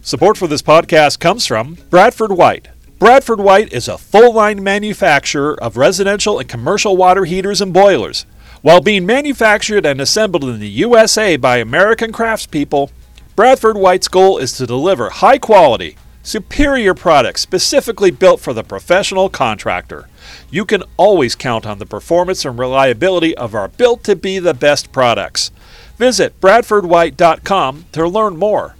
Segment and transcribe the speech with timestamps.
[0.00, 2.68] Support for this podcast comes from Bradford White.
[2.98, 8.24] Bradford White is a full line manufacturer of residential and commercial water heaters and boilers.
[8.62, 12.90] While being manufactured and assembled in the USA by American craftspeople,
[13.36, 19.28] Bradford White's goal is to deliver high quality, superior products specifically built for the professional
[19.28, 20.08] contractor.
[20.50, 24.54] You can always count on the performance and reliability of our built to be the
[24.54, 25.50] best products.
[25.96, 28.76] Visit bradfordwhite.com to learn more.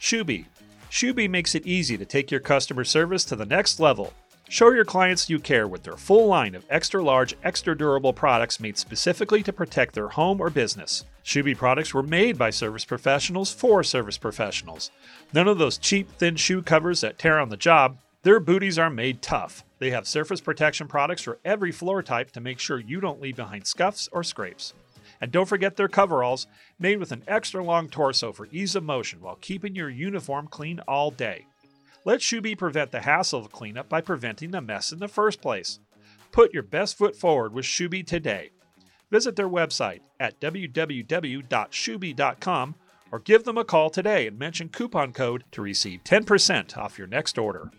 [0.00, 0.46] ShuBee.
[0.90, 4.12] ShuBee makes it easy to take your customer service to the next level.
[4.50, 8.58] Show your clients you care with their full line of extra large, extra durable products
[8.58, 11.04] made specifically to protect their home or business.
[11.22, 14.90] ShuBee products were made by service professionals for service professionals.
[15.34, 17.98] None of those cheap, thin shoe covers that tear on the job.
[18.22, 19.64] Their booties are made tough.
[19.80, 23.36] They have surface protection products for every floor type to make sure you don't leave
[23.36, 24.72] behind scuffs or scrapes.
[25.20, 26.46] And don't forget their coveralls,
[26.78, 30.80] made with an extra long torso for ease of motion while keeping your uniform clean
[30.88, 31.44] all day.
[32.08, 35.78] Let ShuBee prevent the hassle of cleanup by preventing the mess in the first place.
[36.32, 38.48] Put your best foot forward with ShuBee today.
[39.10, 42.74] Visit their website at www.shubee.com
[43.12, 47.08] or give them a call today and mention coupon code to receive 10% off your
[47.08, 47.70] next order.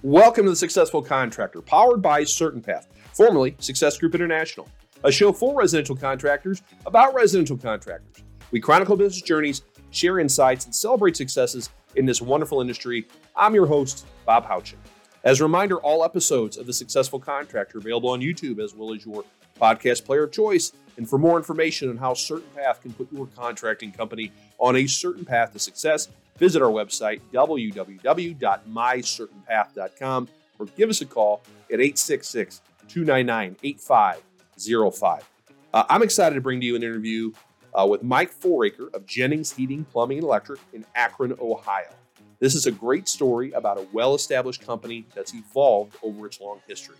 [0.00, 4.66] Welcome to the Successful Contractor, powered by CertainPath, formerly Success Group International,
[5.04, 8.24] a show for residential contractors about residential contractors.
[8.50, 13.06] We chronicle business journeys, share insights, and celebrate successes in this wonderful industry.
[13.36, 14.78] I'm your host, Bob Houchin.
[15.24, 18.92] As a reminder, all episodes of The Successful Contractor are available on YouTube as well
[18.92, 19.22] as your
[19.60, 20.72] podcast player of choice.
[20.96, 25.24] And for more information on how CertainPath can put your contracting company on a certain
[25.24, 33.56] path to success, visit our website, www.mycertainpath.com, or give us a call at 866 299
[33.62, 35.30] 8505.
[35.72, 37.32] Uh, I'm excited to bring to you an interview
[37.74, 41.92] uh, with Mike Foraker of Jennings Heating, Plumbing, and Electric in Akron, Ohio.
[42.38, 46.60] This is a great story about a well established company that's evolved over its long
[46.66, 46.96] history.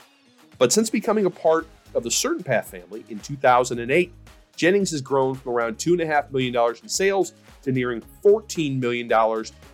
[0.58, 4.12] But since becoming a part of the CertainPath family in 2008,
[4.54, 7.32] Jennings has grown from around $2.5 million in sales
[7.62, 9.08] to nearing $14 million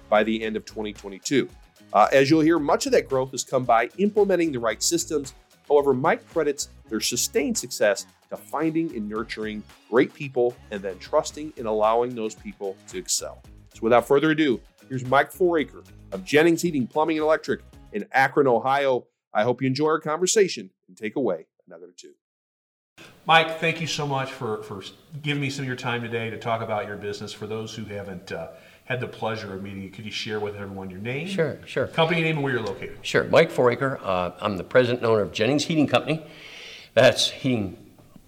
[0.08, 1.48] by the end of 2022.
[1.92, 5.34] Uh, as you'll hear, much of that growth has come by implementing the right systems.
[5.68, 11.52] However, Mike credits their sustained success to finding and nurturing great people and then trusting
[11.56, 13.42] and allowing those people to excel.
[13.74, 17.60] So, without further ado, here's Mike Foraker of Jennings Heating, Plumbing, and Electric
[17.92, 19.06] in Akron, Ohio.
[19.32, 22.12] I hope you enjoy our conversation and take away another two.
[23.26, 24.82] Mike, thank you so much for, for
[25.22, 27.32] giving me some of your time today to talk about your business.
[27.32, 28.48] For those who haven't uh,
[28.86, 31.28] had the pleasure of meeting you, could you share with everyone your name?
[31.28, 31.86] Sure, sure.
[31.88, 32.98] Company name and where you're located.
[33.02, 33.24] Sure.
[33.24, 34.00] Mike Foraker.
[34.02, 36.24] Uh, I'm the president and owner of Jennings Heating Company.
[36.94, 37.76] That's heating,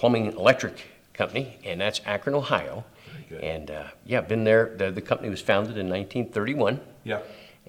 [0.01, 2.85] plumbing, and electric company, and that's Akron, Ohio.
[3.29, 3.41] good.
[3.45, 4.75] And uh, yeah, been there.
[4.79, 7.19] The, the company was founded in 1931, Yeah.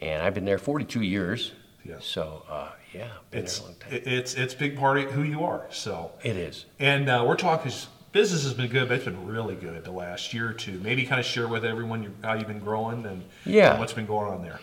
[0.02, 1.52] and I've been there 42 years.
[1.84, 1.96] Yeah.
[2.00, 4.02] So uh, yeah, been It's there a long time.
[4.06, 5.66] it's it's big part of who you are.
[5.72, 6.66] So it is.
[6.80, 7.72] and uh, we're talking
[8.14, 10.80] business has been good, but it's been really good the last year or two.
[10.80, 13.72] Maybe kind of share with everyone your, how you've been growing and Yeah.
[13.72, 14.59] and what's been going on there.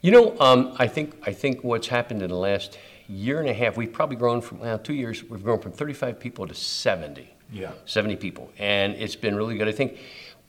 [0.00, 2.78] You know, um, I think I think what's happened in the last
[3.12, 5.22] year and a half, we've probably grown from well, two years.
[5.24, 7.28] We've grown from 35 people to 70.
[7.52, 7.72] Yeah.
[7.84, 9.68] 70 people, and it's been really good.
[9.68, 9.98] I think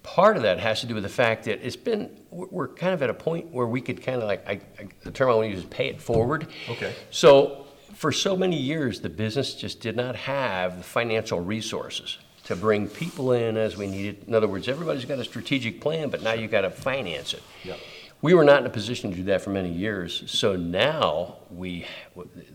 [0.03, 3.01] part of that has to do with the fact that it's been we're kind of
[3.01, 5.45] at a point where we could kind of like I, I, the term I want
[5.47, 6.47] to use is pay it forward.
[6.69, 6.93] Okay.
[7.09, 12.55] So for so many years, the business just did not have the financial resources to
[12.55, 14.25] bring people in as we needed.
[14.27, 17.43] In other words, everybody's got a strategic plan, but now you've got to finance it.
[17.63, 17.79] Yep.
[18.23, 20.23] We were not in a position to do that for many years.
[20.27, 21.85] So now we,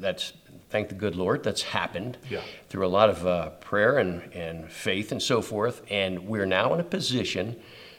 [0.01, 0.33] that's,
[0.71, 2.41] thank the good Lord, that's happened Yeah.
[2.71, 5.83] through a lot of uh, prayer and, and faith and so forth.
[5.91, 7.55] And we're now in a position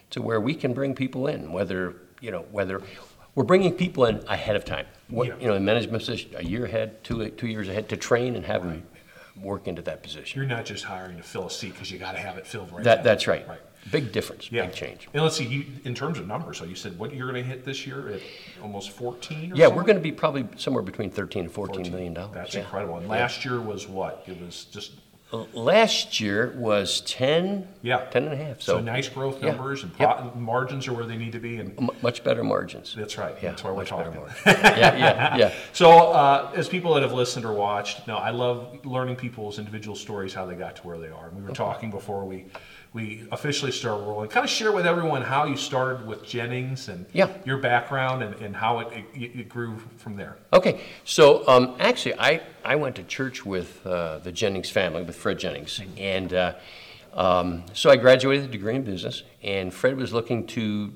[0.10, 2.82] to where we can bring people in, whether, you know, whether
[3.36, 4.88] we're bringing people in ahead of time.
[5.08, 5.36] What, Yeah.
[5.40, 8.44] You know, in management position, a year ahead, two, two years ahead to train and
[8.48, 8.82] have them
[9.40, 10.40] work into that position.
[10.40, 12.72] You're not just hiring to fill a seat because you got to have it filled
[12.72, 12.84] right.
[12.84, 13.04] That, now.
[13.04, 13.48] that's right.
[13.48, 13.60] Right.
[13.92, 14.66] Big difference, Yeah.
[14.66, 15.08] big change.
[15.14, 17.50] And let's see, you, in terms of numbers, so you said what you're going to
[17.50, 18.22] hit this year at
[18.62, 19.76] almost 14 or Yeah, something?
[19.78, 22.34] we're going to be probably somewhere between 13 and 14 million dollars.
[22.34, 22.62] That's yeah.
[22.62, 22.98] incredible.
[22.98, 24.24] And last year was what?
[24.28, 24.92] It was just
[25.54, 27.98] Last year was 10, Yeah.
[28.10, 28.62] 10 and a half.
[28.64, 29.50] so, So, nice growth yeah.
[29.52, 30.36] numbers and Yep.
[30.38, 31.58] margins are where they need to be.
[31.58, 32.96] And mu- much better margins.
[32.98, 33.36] that's right.
[33.40, 34.16] Yeah, that's why we're talking.
[34.16, 34.42] margins.
[34.48, 35.52] yeah, yeah, yeah.
[35.74, 39.96] So, uh, as people that have listened or watched, no, I love learning people's individual
[39.96, 41.28] stories, how they got to where they are.
[41.28, 42.46] And we were talking before we
[42.94, 44.30] we officially start rolling.
[44.30, 47.30] Kind of share with everyone how you started with Jennings and Yeah.
[47.46, 50.38] your background and, and how it, it, it grew from there.
[50.54, 55.16] Okay, so um, actually, I, I went to church with uh, the Jennings family, with
[55.16, 56.54] Fred Jennings, and uh,
[57.14, 59.24] um, so I graduated with a degree in business.
[59.42, 60.94] And Fred was looking to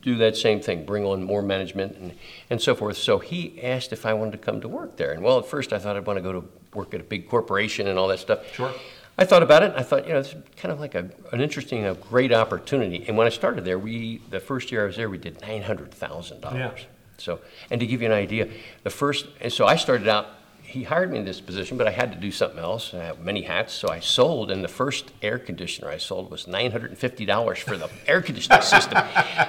[0.00, 2.14] do that same thing, bring on more management and,
[2.50, 2.96] and so forth.
[2.96, 5.12] So he asked if I wanted to come to work there.
[5.12, 7.28] And well, at first I thought I'd want to go to work at a big
[7.28, 8.52] corporation and all that stuff.
[8.52, 8.72] Sure.
[9.20, 9.72] I thought about it.
[9.76, 13.04] I thought, you know, it's kind of like a, an interesting, and a great opportunity.
[13.08, 15.62] And when I started there, we the first year I was there, we did nine
[15.62, 16.50] hundred thousand Yeah.
[16.50, 16.86] dollars.
[17.18, 18.46] So, and to give you an idea,
[18.84, 20.28] the first, and so I started out.
[20.62, 22.92] He hired me in this position, but I had to do something else.
[22.92, 24.50] I have many hats, so I sold.
[24.50, 27.88] And the first air conditioner I sold was nine hundred and fifty dollars for the
[28.06, 28.98] air conditioning system.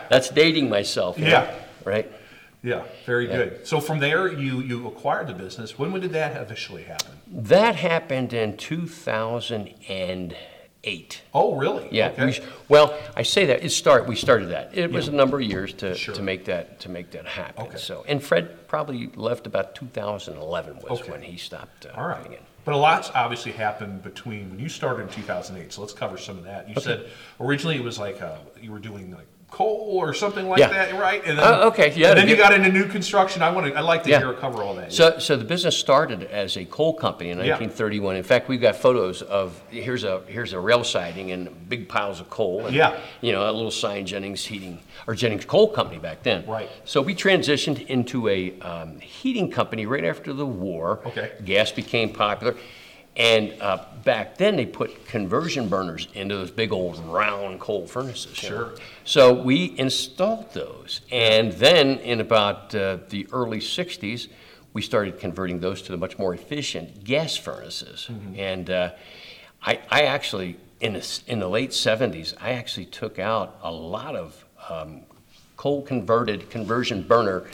[0.10, 1.19] That's dating myself.
[1.19, 1.54] Yeah.
[1.83, 2.10] Right.
[2.62, 3.66] Yeah, very good.
[3.66, 5.78] So from there, you you acquired the business.
[5.80, 7.12] When when did that officially happen?
[7.28, 10.36] That happened in two thousand and
[10.84, 11.22] eight.
[11.34, 11.88] Oh, really?
[11.92, 12.10] Yeah.
[12.10, 12.26] Okay.
[12.26, 14.08] We, well, I say that it start.
[14.08, 14.78] We started that.
[14.78, 16.16] It was a number of years to, Sure.
[16.16, 17.66] to make that to make that happen.
[17.68, 17.78] Okay.
[17.78, 21.12] So, and Fred probably left about 2011 was Okay.
[21.12, 21.86] when he stopped.
[21.86, 22.42] Uh, All right.
[22.66, 25.72] But a lot's obviously happened between when you started in 2008.
[25.74, 26.68] So let's cover some of that.
[26.70, 27.08] You said
[27.40, 30.69] originally it was like uh, you were doing like coal or something like Yeah.
[30.69, 31.22] that, right?
[31.25, 33.42] And then, Uh, okay, yeah, And then you got into new construction.
[33.42, 33.78] I want to.
[33.78, 34.19] I like to Yeah.
[34.19, 34.94] hear cover all that.
[34.94, 37.56] So, so the business started as a coal company in Yeah.
[37.57, 38.16] 1931.
[38.16, 42.19] In fact, we've got photos of here's a here's a rail siding and big piles
[42.19, 42.68] of coal.
[42.68, 42.94] And, Yeah.
[43.22, 46.46] You know, a little sign Jennings Heating or Jennings Coal Company back then.
[46.48, 46.69] Right.
[46.86, 51.00] So we transitioned into a um, heating company right after the war.
[51.07, 51.31] Okay.
[51.44, 52.56] Gas became popular.
[53.19, 58.42] And uh, back then, they put conversion burners into those big old round coal furnaces.
[58.42, 58.56] you know.
[58.56, 58.75] Sure.
[59.04, 61.01] So we installed those.
[61.12, 64.30] And then in about uh, the early 60s,
[64.71, 68.07] we started converting those to the much more efficient gas furnaces.
[68.10, 68.39] Mm-hmm.
[68.39, 68.92] And uh,
[69.63, 74.15] I, I actually, in the, in the late 70s, I actually took out a lot
[74.15, 75.01] of um,
[75.57, 77.50] coal converted conversion burner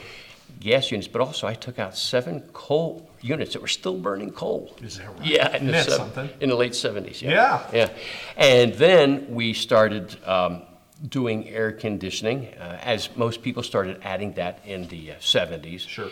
[0.59, 4.73] gas units, but also I took out seven coal units that were still burning coal.
[4.81, 5.25] Is that right?
[5.25, 6.29] Yeah, in the, that sev- something?
[6.39, 7.21] in the late 70s.
[7.21, 7.65] Yeah.
[7.73, 7.89] Yeah.
[8.37, 10.61] And then we started um,
[11.09, 15.87] doing air conditioning, uh, as most people started adding that in the uh, 70s.
[15.87, 16.09] Sure.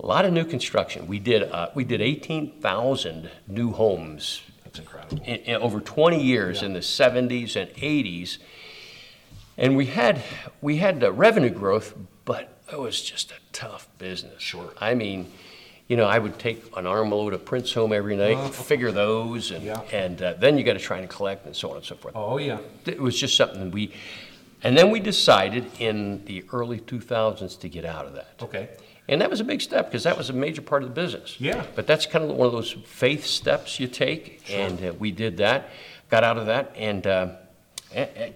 [0.00, 1.06] A lot of new construction.
[1.06, 5.18] We did, uh, we did 18,000 new homes That's incredible.
[5.24, 6.66] in, in over 20 years Yeah.
[6.66, 8.38] in the 70s and 80s.
[9.58, 10.22] And we had,
[10.60, 14.42] we had the revenue growth, but it was just a tough business.
[14.42, 14.72] Sure.
[14.80, 15.30] I mean,
[15.88, 19.64] you know, I would take an armload of prints home every night, figure those, and,
[19.64, 19.80] Yeah.
[19.92, 22.14] and uh, then you got to try and collect and so on and so forth.
[22.16, 22.58] Oh yeah.
[22.86, 23.92] It was just something we,
[24.62, 28.28] and then we decided in the early 2000s to get out of that.
[28.40, 28.70] Okay.
[29.08, 31.36] And that was a big step because that was a major part of the business.
[31.40, 31.64] Yeah.
[31.74, 35.36] But that's kind of one of those faith steps you take, and uh, we did
[35.38, 35.70] that,
[36.08, 37.28] got out of that, and uh,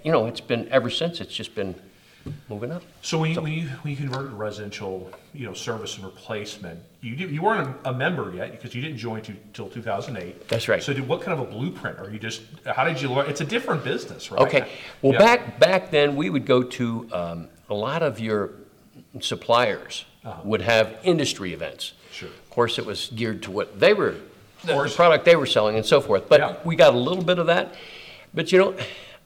[0.02, 1.20] you know it's been ever since.
[1.20, 1.76] It's just been
[2.48, 2.82] moving up.
[3.02, 6.80] So when you, when you when you converted to residential, you know, service and replacement,
[7.00, 10.48] you did, you weren't a, a member yet because you didn't join until 2008.
[10.48, 10.82] That's right.
[10.82, 11.98] So did, what kind of a blueprint?
[11.98, 13.28] Are you just how did you learn?
[13.30, 14.40] It's a different business, right?
[14.42, 14.68] Okay.
[15.02, 15.18] Well, Yeah.
[15.18, 18.50] back back then we would go to um, a lot of your
[19.20, 20.40] suppliers Uh-huh.
[20.44, 21.92] would have industry events.
[22.12, 22.28] Sure.
[22.28, 24.14] Of course, it was geared to what they were,
[24.64, 26.28] the, the product they were selling, and so forth.
[26.28, 26.56] But Yeah.
[26.64, 27.74] we got a little bit of that.
[28.34, 28.74] But you know,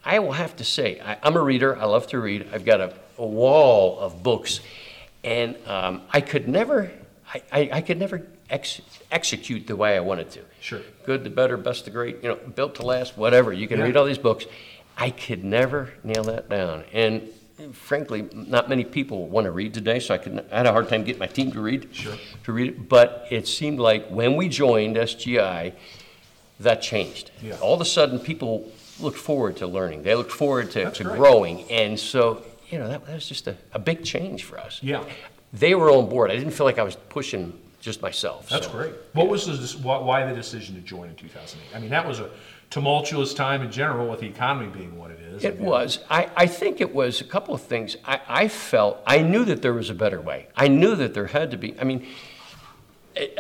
[0.05, 1.77] I will have to say, I, I'm a reader.
[1.77, 2.49] I love to read.
[2.53, 4.61] I've got a, a wall of books,
[5.23, 6.91] and um, I could never,
[7.33, 8.81] I, I, I could never ex-
[9.11, 10.41] execute the way I wanted to.
[10.61, 10.81] Sure.
[11.05, 12.23] Good, the better, best, the great.
[12.23, 13.53] You know, built to last, whatever.
[13.53, 13.85] You can Yeah.
[13.85, 14.47] read all these books.
[14.97, 16.85] I could never nail that down.
[16.93, 17.29] And
[17.73, 20.89] frankly, not many people want to read today, so I, could, I had a hard
[20.89, 21.89] time getting my team to read.
[21.95, 22.15] Sure.
[22.45, 22.89] To read it.
[22.89, 25.75] But it seemed like when we joined SGI,
[26.61, 27.31] that changed.
[27.43, 27.57] Yeah.
[27.61, 28.71] All of a sudden, people
[29.03, 30.03] looked forward to learning.
[30.03, 31.71] They looked forward to, to growing.
[31.71, 34.81] And so, you know, that, that was just a, a big change for us.
[34.83, 35.05] Yeah.
[35.53, 36.31] They were on board.
[36.31, 38.49] I didn't feel like I was pushing just myself.
[38.49, 38.73] That's so.
[38.73, 38.95] great.
[39.15, 41.77] What was the why, why the decision to join in 2008?
[41.77, 42.31] I mean, that was a
[42.71, 45.45] tumultuous time in general with the economy being what it is.
[45.45, 45.99] It I mean, was.
[46.09, 47.97] I, I think it was a couple of things.
[48.05, 50.47] I, I felt, I knew that there was a better way.
[50.57, 51.79] I knew that there had to be.
[51.81, 52.07] I mean,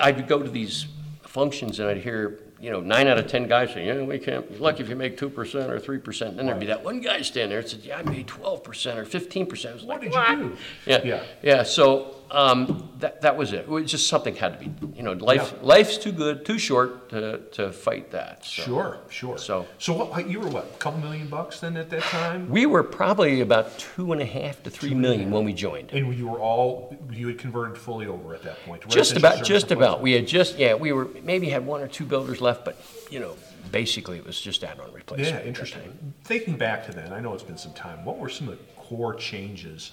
[0.00, 0.86] I'd go to these
[1.22, 4.48] functions and I'd hear, you know, nine out of 10 guys say, yeah, we can't,
[4.50, 5.28] you're lucky if you make 2%
[5.68, 6.36] or 3%.
[6.36, 9.04] Then there'd be that one guy standing there and said, yeah, I made 12% or
[9.04, 9.70] 15%.
[9.70, 10.56] I was What like, did you do?
[10.84, 11.22] Yeah, Yeah.
[11.42, 11.62] yeah.
[11.62, 13.60] So um, that that was it.
[13.60, 14.72] It was just something had to be.
[14.96, 15.66] You know, life Yeah.
[15.66, 18.44] life's too good, too short to, to fight that.
[18.44, 18.62] So.
[18.62, 19.38] Sure, sure.
[19.38, 20.28] So- so what?
[20.28, 20.64] You were what?
[20.74, 24.24] A couple million bucks then at that time, We were probably about two and a
[24.26, 25.90] half to three million when we joined.
[25.92, 28.86] and you were all you had converted fully over at that point.
[28.88, 30.00] Just about, just about.
[30.00, 32.76] We had just, yeah, we were, maybe had one or two builders left, but,
[33.10, 33.34] you know,
[33.72, 35.42] basically it was just add-on replacement.
[35.42, 36.14] Yeah, interesting.
[36.24, 38.04] Thinking back to then, I know it's been some time.
[38.04, 39.92] What were some of the core changes,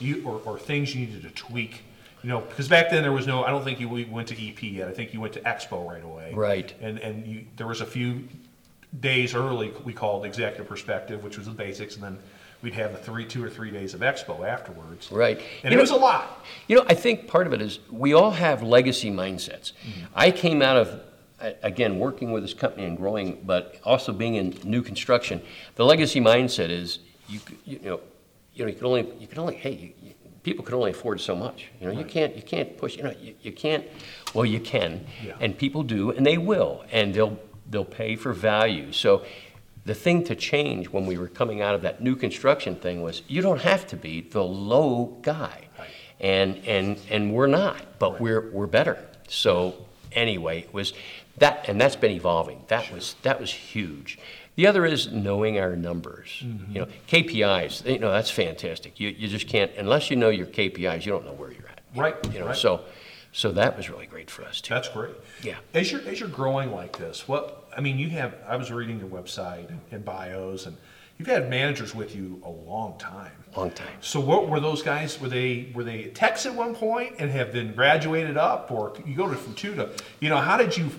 [0.00, 1.82] you or, or things you needed to tweak,
[2.22, 3.44] You know, because back then there was no.
[3.44, 4.88] I don't think you went to EP yet.
[4.88, 6.32] I think you went to Expo right away.
[6.34, 6.74] Right.
[6.80, 8.28] And and you, there was a few
[9.00, 12.18] days early we called executive perspective, which was the basics, and then
[12.62, 15.10] we'd have the three, two or three days of Expo afterwards.
[15.12, 15.40] Right.
[15.62, 16.44] And You it was a lot.
[16.68, 19.72] You know, I think part of it is we all have legacy mindsets.
[19.72, 20.06] Mm-hmm.
[20.14, 21.00] I came out of,
[21.62, 25.42] again, working with this company and growing, but also being in new construction.
[25.74, 28.00] The legacy mindset is you, you know,
[28.56, 31.20] you know, you can only, you can only, hey, you, you, people can only afford
[31.20, 31.66] so much.
[31.80, 33.84] You know, you can't, you can't push, you know, you, you can't,
[34.32, 35.06] well, you can.
[35.22, 35.36] Yeah.
[35.40, 37.38] And people do, and they will, and they'll,
[37.70, 38.92] they'll pay for value.
[38.92, 39.24] So
[39.84, 43.22] the thing to change when we were coming out of that new construction thing was
[43.28, 45.68] you don't have to be the low guy.
[45.78, 45.88] Right.
[46.18, 48.98] And, and, and we're not, but we're, we're better.
[49.28, 50.94] So anyway, it was
[51.38, 52.64] that, and that's been evolving.
[52.68, 54.18] That was, that was huge.
[54.56, 56.42] The other is knowing our numbers.
[56.42, 56.72] Mm-hmm.
[56.72, 58.98] You know, KPIs, you know, that's fantastic.
[58.98, 61.82] You, you just can't, unless you know your KPIs, you don't know where you're at.
[61.94, 62.56] Right, You know, right.
[62.56, 62.82] so,
[63.32, 64.72] so that was really great for us too.
[64.72, 65.14] That's great.
[65.42, 65.56] Yeah.
[65.74, 68.34] As you're as you're growing like this, what I mean, you have.
[68.48, 70.76] I was reading your website and, and bios, and
[71.18, 73.32] you've had managers with you a long time.
[73.54, 73.88] Long time.
[74.00, 75.20] So what were those guys?
[75.20, 79.14] Were they were they techs at one point and have been graduated up, or you
[79.14, 80.90] go to from two to you know how did you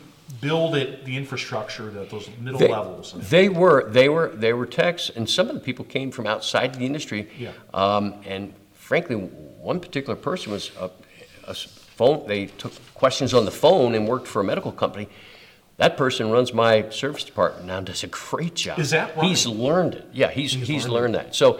[0.41, 3.13] build it the infrastructure that those middle They- levels?
[3.29, 6.75] They were, they were, they were techs, and some of the people came from outside
[6.75, 7.29] the industry.
[7.37, 7.51] Yeah.
[7.73, 13.95] Um, and frankly, one particular person was a phone, they took questions on the phone
[13.95, 15.09] and worked for a medical company.
[15.77, 18.79] That person runs my service department now, and does a great job.
[18.79, 19.27] Is that right?
[19.27, 20.07] He's learned it.
[20.11, 21.35] Yeah, he's, He's he's learned learned that.
[21.35, 21.59] So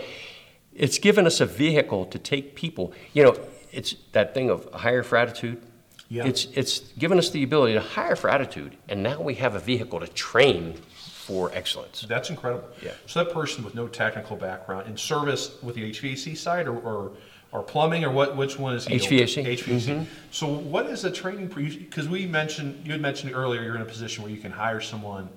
[0.74, 3.38] it's given us a vehicle to take people, you know,
[3.72, 5.62] it's that thing of hire for attitude.
[6.10, 6.26] Yeah.
[6.26, 9.60] It's, it's given us the ability to hire for attitude, and now we have a
[9.60, 12.06] vehicle to train for excellence.
[12.08, 12.68] That's incredible.
[12.82, 12.92] Yeah.
[13.06, 17.12] So that person with no technical background in service with the HVAC side or, or,
[17.52, 18.38] or plumbing or what?
[18.38, 18.96] Which one is he?
[18.96, 19.46] HVAC.
[19.46, 20.06] HVAC.
[20.32, 21.48] So what is the training?
[21.48, 24.80] Because we mentioned you had mentioned earlier you're in a position where you can hire
[24.80, 25.28] someone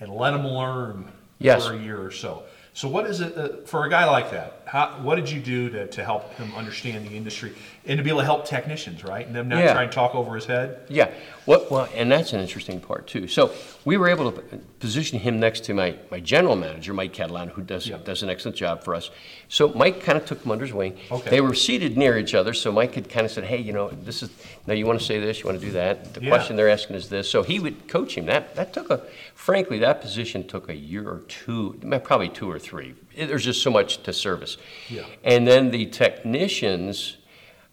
[0.00, 1.66] and let them learn Yes.
[1.66, 2.42] for a year or so.
[2.72, 4.55] So what is it uh, for a guy like that?
[4.66, 7.52] How, what did you do to, to help him understand the industry
[7.86, 9.24] and to be able to help technicians, right?
[9.24, 9.72] And them not Yeah.
[9.74, 10.80] try and talk over his head.
[10.88, 11.08] Yeah,
[11.46, 13.28] well, well, and that's an interesting part too.
[13.28, 13.52] So
[13.84, 14.40] we were able to
[14.80, 17.98] position him next to my, my general manager, Mike Catalano, who does Yeah.
[17.98, 19.10] does an excellent job for us.
[19.48, 20.96] So Mike kind of took him under his wing.
[21.12, 21.30] Okay.
[21.30, 23.90] They were seated near each other, so Mike had kind of said, "Hey, you know,
[23.90, 24.30] this is
[24.66, 26.12] now you want to say this, you want to do that.
[26.14, 26.28] The Yeah.
[26.28, 28.26] question they're asking is this." So he would coach him.
[28.26, 29.02] That that took a,
[29.36, 32.94] frankly, that position took a year or two, probably two or three.
[33.16, 34.56] There's just so much to service.
[34.88, 35.04] Yeah.
[35.24, 37.16] And then the technicians.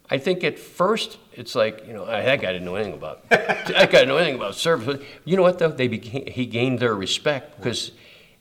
[0.09, 3.67] I think at first it's like you know that guy didn't know anything about that
[3.67, 4.85] guy didn't know anything about service.
[4.85, 5.69] But you know what though?
[5.69, 7.91] They became, he gained their respect because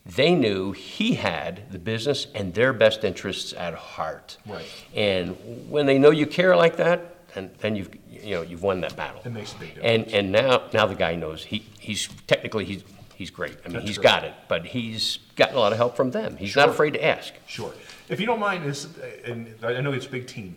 [0.04, 4.36] they knew he had the business and their best interests at heart.
[4.46, 4.66] Right.
[4.94, 5.36] And
[5.70, 8.96] when they know you care like that, then, then you've you know you've won that
[8.96, 9.22] battle.
[9.24, 10.12] It makes a big difference.
[10.12, 12.84] And and now now the guy knows he he's technically he's
[13.22, 13.56] he's great.
[13.64, 14.04] I mean That's he's great.
[14.04, 16.36] got it, but he's gotten a lot of help from them.
[16.36, 17.32] He's not afraid to ask.
[17.46, 17.72] Sure.
[18.08, 18.88] If you don't mind, this,
[19.24, 20.56] and I know it's a big team.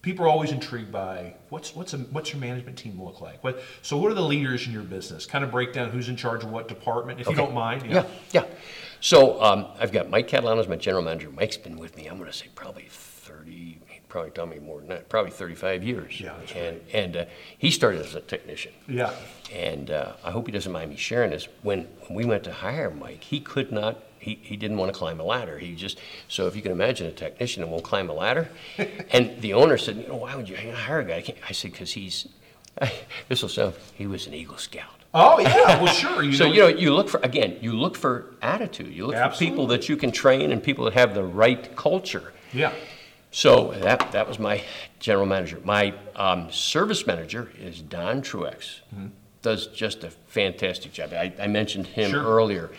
[0.00, 3.44] People are always intrigued by what's what's a, what's your management team look like.
[3.44, 5.26] What so what are the leaders in your business?
[5.26, 7.84] Kind of break down who's in charge of what department, if you don't mind.
[7.90, 8.44] Yeah, yeah.
[9.00, 11.30] So um, I've got Mike Catalano as my general manager.
[11.30, 13.05] Mike's been with me, I'm going to say probably 30, he
[14.08, 16.20] probably tell me more than that, probably 35 years.
[16.20, 17.24] Yeah, And, and uh,
[17.58, 18.72] he started as a technician.
[18.88, 19.12] Yeah.
[19.52, 21.48] And uh, I hope he doesn't mind me sharing this.
[21.62, 24.98] When, when we went to hire Mike, he could not, he, he didn't want to
[24.98, 25.58] climb a ladder.
[25.58, 25.98] He just,
[26.28, 28.48] so if you can imagine a technician that won't climb a ladder.
[29.10, 31.16] and the owner said, you know, why would you hire a guy?
[31.16, 31.38] I, can't.
[31.48, 32.28] I said, because he's,
[33.28, 34.90] this will sound, he was an Eagle Scout.
[35.14, 35.82] Oh yeah.
[35.82, 36.22] Well, sure.
[36.22, 38.92] You So know, you know, you look for again, you look for attitude.
[38.92, 42.34] You look for people that you can train and people that have the right culture.
[42.52, 42.72] Yeah.
[43.36, 44.62] So that that was my
[44.98, 45.60] general manager.
[45.62, 48.80] My um, service manager is Don Truex.
[48.94, 49.08] Mm-hmm.
[49.42, 51.12] Does just a fantastic job.
[51.12, 52.24] I, I mentioned him Sure.
[52.24, 52.70] earlier.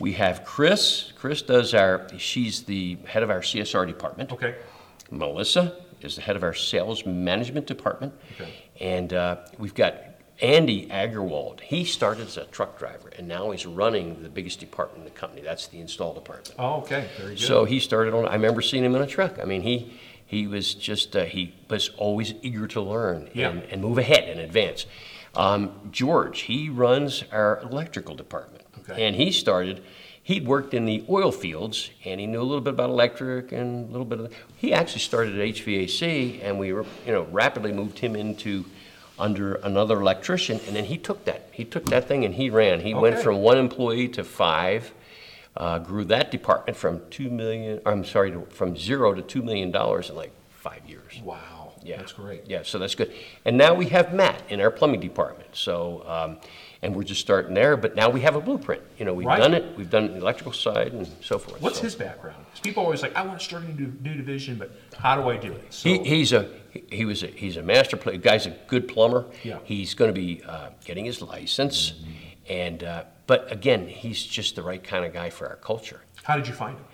[0.00, 1.12] We have Chris.
[1.16, 2.08] Chris does our.
[2.18, 4.32] She's the head of our CSR department.
[4.32, 4.56] Okay.
[5.12, 8.12] Melissa is the head of our sales management department.
[8.32, 8.52] Okay.
[8.80, 9.94] And uh, we've got
[10.42, 11.60] Andy Agarwald.
[11.60, 15.18] He started as a truck driver, and now he's running the biggest department in the
[15.18, 15.42] company.
[15.42, 16.54] That's the install department.
[16.58, 17.08] Oh, okay.
[17.18, 17.40] Very good.
[17.40, 18.26] So he started on.
[18.26, 19.38] I remember seeing him in a truck.
[19.40, 19.92] I mean, he
[20.26, 23.50] he was just uh, he was always eager to learn Yeah.
[23.50, 24.86] and, and move ahead and advance.
[25.34, 29.06] Um, George, he runs our electrical department, Okay.
[29.06, 29.82] and he started.
[30.22, 33.88] He'd worked in the oil fields, and he knew a little bit about electric and
[33.88, 34.32] a little bit of.
[34.56, 38.64] He actually started at HVAC, and we were, you know, rapidly moved him into
[39.20, 41.48] under another electrician, and then he took that.
[41.52, 42.80] He took that thing and he ran.
[42.80, 43.24] He went Okay.
[43.24, 44.92] from one employee to five
[45.56, 49.70] uh, grew that department from two million, I'm sorry, to- from zero to two million
[49.72, 51.20] dollars in like five years.
[51.24, 51.72] wow.
[51.82, 51.96] yeah.
[51.96, 52.42] That's great.
[52.46, 53.12] Yeah, so that's good.
[53.44, 55.48] And now we have Matt in our plumbing department.
[55.56, 56.38] So, um,
[56.82, 58.82] and we're just starting there, but now we have a blueprint.
[58.98, 59.40] You know, we've Right.
[59.40, 61.60] done it, we've done the electrical side and so forth.
[61.60, 62.36] What's So- his background?
[62.52, 65.20] 'Cause people are always like, I want to start a new, new division, but how
[65.20, 65.64] do I do it?
[65.70, 66.48] So, He, he's a,
[66.90, 69.26] he was a, he's a master play, guy's a good plumber.
[69.42, 69.58] Yeah.
[69.64, 71.94] He's gonna be, uh, getting his license.
[72.48, 76.00] And, uh, but again, he's just the right kind of guy for our culture.
[76.24, 76.84] how did you find him?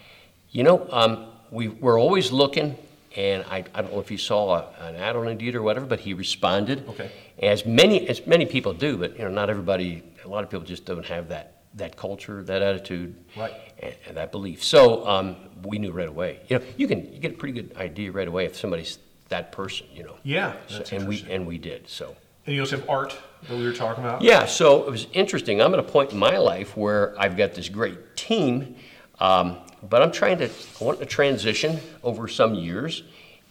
[0.51, 2.77] You know, um, we, we're always looking,
[3.17, 5.87] and I, I don't know if you saw a, an ad on Indeed or whatever,
[5.87, 6.87] but he responded.
[6.91, 7.11] Okay.
[7.39, 10.67] As many, as many people do, but, you know, not everybody, a lot of people
[10.67, 13.15] just don't have that, that culture, that attitude.
[13.37, 13.55] Right.
[13.79, 14.63] And, and that belief.
[14.63, 16.41] So, um, we knew right away.
[16.49, 19.53] You know, you can, you get a pretty good idea right away if somebody's that
[19.53, 20.17] person, you know.
[20.23, 22.17] Yeah, So- And we, and we did, so.
[22.47, 23.17] And you also have Art
[23.49, 24.23] that we were talking about?
[24.23, 25.61] Yeah, so it was interesting.
[25.61, 28.77] I'm at a point in my life where I've got this great team,
[29.19, 33.03] um, but I'm trying to, I want to transition over some years.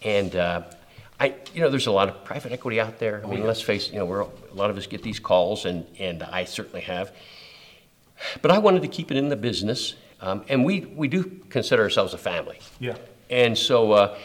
[0.02, 0.64] And uh,
[1.20, 3.22] I, you know, there's a lot of private equity out there.
[3.26, 5.66] I mean, let's face it, you know, we're, a lot of us get these calls,
[5.66, 7.12] and, and I certainly have.
[8.42, 11.84] But I wanted to keep it in the business, um, and we, we do consider
[11.84, 12.60] ourselves a family.
[12.80, 12.96] Yeah.
[13.30, 14.18] And so uh,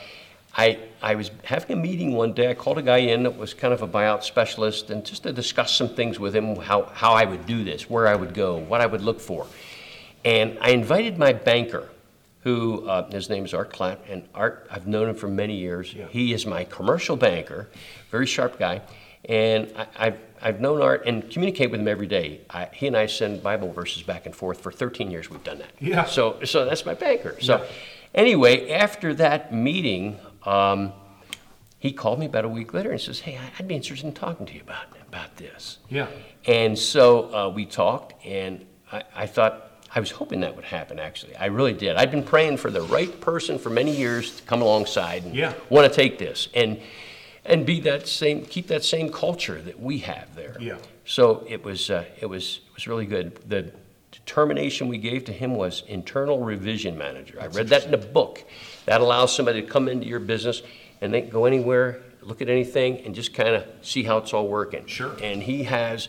[0.57, 2.51] I, I was having a meeting one day.
[2.51, 5.33] I called a guy in that was kind of a buyout specialist, and just to
[5.33, 8.57] discuss some things with him, how, how I would do this, where I would go,
[8.59, 9.47] what I would look for.
[10.25, 11.89] And I invited my banker,
[12.43, 15.93] who uh, his name is Art Klatt, and Art, I've known him for many years.
[15.95, 16.07] Yeah.
[16.09, 17.69] He is my commercial banker,
[18.11, 18.83] very sharp guy,
[19.27, 22.41] and I, I've I've known Art and communicate with him every day.
[22.49, 25.29] I, he and I send Bible verses back and forth for 13 years.
[25.29, 25.71] We've done that.
[25.81, 26.07] Yeah.
[26.07, 27.37] So so that's my banker.
[27.43, 27.67] So Yeah.
[28.15, 30.19] anyway, after that meeting.
[30.45, 30.93] Um,
[31.79, 34.13] he called me about a week later and says, "Hey, I- I'd be interested in
[34.13, 36.09] talking to you about about this." Yeah.
[36.47, 40.99] And so uh, we talked, and I, I thought, I was hoping that would happen,
[40.99, 41.35] actually.
[41.37, 41.97] I really did.
[41.97, 45.53] I'd been praying for the right person for many years to come alongside and Yeah.
[45.69, 46.81] want to take this and,
[47.45, 50.57] and be that same, keep that same culture that we have there.
[50.61, 50.77] Yeah.
[51.05, 53.37] So it was, uh, it was, it was really good.
[53.49, 53.73] The
[54.11, 57.39] determination we gave to him was internal revision manager.
[57.41, 58.45] I read that in a book.
[58.87, 60.63] That allows somebody to come into your business
[61.01, 64.35] and they can go anywhere, look at anything, and just kind of see how it's
[64.35, 64.87] all working.
[64.87, 65.17] Sure.
[65.23, 66.09] And he has,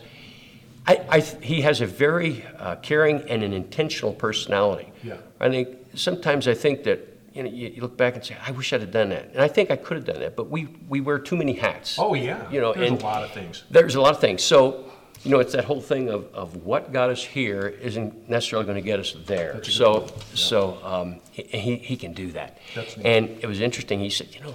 [0.86, 4.92] I, I, he has a very uh, caring and an intentional personality.
[5.02, 5.16] Yeah.
[5.40, 8.50] I think sometimes I think that you know you, you look back and say, I
[8.50, 10.66] wish I'd have done that, and I think I could have done that, but we
[10.88, 11.98] we wear too many hats.
[11.98, 12.50] Oh, yeah.
[12.50, 13.64] You know, There's and a lot of things.
[13.70, 14.42] There's a lot of things.
[14.42, 14.91] So.
[15.24, 18.76] You know, it's that whole thing of, of what got us here isn't necessarily going
[18.76, 19.52] to get us there.
[19.54, 20.00] That's a good So.
[20.02, 20.22] Yeah.
[20.34, 22.58] so um, he, he, he can do that.
[22.74, 23.06] That's neat.
[23.06, 24.00] and it was interesting.
[24.00, 24.50] He said, you know,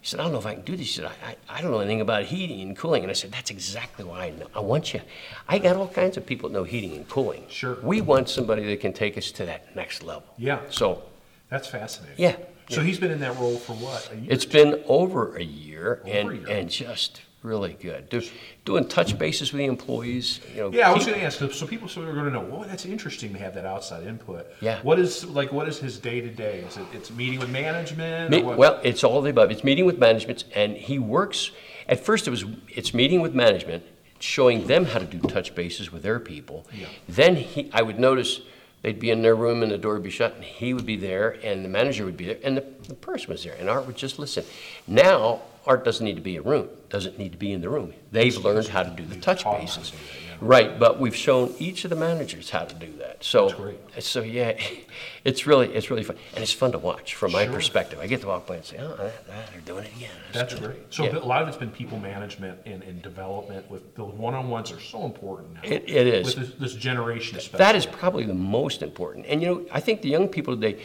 [0.00, 0.86] he said, I don't know if I can do this.
[0.88, 3.02] He said, I, I, I don't know anything about heating and cooling.
[3.02, 4.46] And I said, that's exactly why I know.
[4.54, 5.00] I want you.
[5.48, 7.44] I got all kinds of people that know heating and cooling.
[7.48, 7.78] Sure.
[7.82, 10.24] We want somebody that can take us to that next level.
[10.38, 10.60] Yeah.
[10.70, 11.02] So
[11.48, 12.16] That's fascinating.
[12.18, 12.36] Yeah.
[12.68, 14.10] So he's been in that role for what?
[14.12, 14.26] A year?
[14.30, 16.48] it's been over a year, and, Over a year.
[16.48, 18.08] and just really good.
[18.08, 18.22] Do,
[18.64, 20.40] doing touch bases with the employees.
[20.54, 21.38] You know, Yeah, I was going to ask.
[21.38, 22.40] So people sort of going to know.
[22.40, 24.46] Well, that's interesting to have that outside input.
[24.60, 24.80] Yeah.
[24.82, 25.52] What is like?
[25.52, 26.60] What is his day to day?
[26.60, 28.30] Is it it's meeting with management?
[28.30, 28.42] Me-?
[28.42, 29.50] Well, it's all the above.
[29.50, 31.50] It's meeting with management, and he works.
[31.88, 33.84] At first, it was it's meeting with management,
[34.20, 36.66] showing them how to do touch bases with their people.
[36.72, 36.86] Yeah.
[37.08, 38.40] Then he, I would notice
[38.82, 40.96] they'd be in their room and the door would be shut, and he would be
[40.96, 43.86] there, and the manager would be there, and the, the person was there, and Art
[43.86, 44.44] would just listen.
[44.86, 46.68] Now, Art doesn't need to be in a room.
[46.88, 47.92] Doesn't need to be in the room.
[48.12, 49.92] They've learned how to do the touch taught 'em how bases.
[50.40, 50.68] Do that, yeah.
[50.70, 53.22] Right, but we've shown each of the managers how to do that.
[53.22, 54.02] So, That's great.
[54.02, 54.58] so yeah,
[55.24, 57.54] it's really it's really fun, and it's fun to watch from my Sure.
[57.54, 57.98] perspective.
[58.00, 60.78] I get to walk by and say, "Oh, they're doing it again." That's good." great.
[60.94, 61.18] So Yeah.
[61.18, 63.70] a lot of it's been people management and, and development.
[63.70, 65.60] With the one-on-ones are so important now.
[65.64, 66.34] It- it is.
[66.36, 67.58] with this, this generation, especially.
[67.58, 69.26] That is probably the most important.
[69.26, 70.80] And you know, I think the young people today,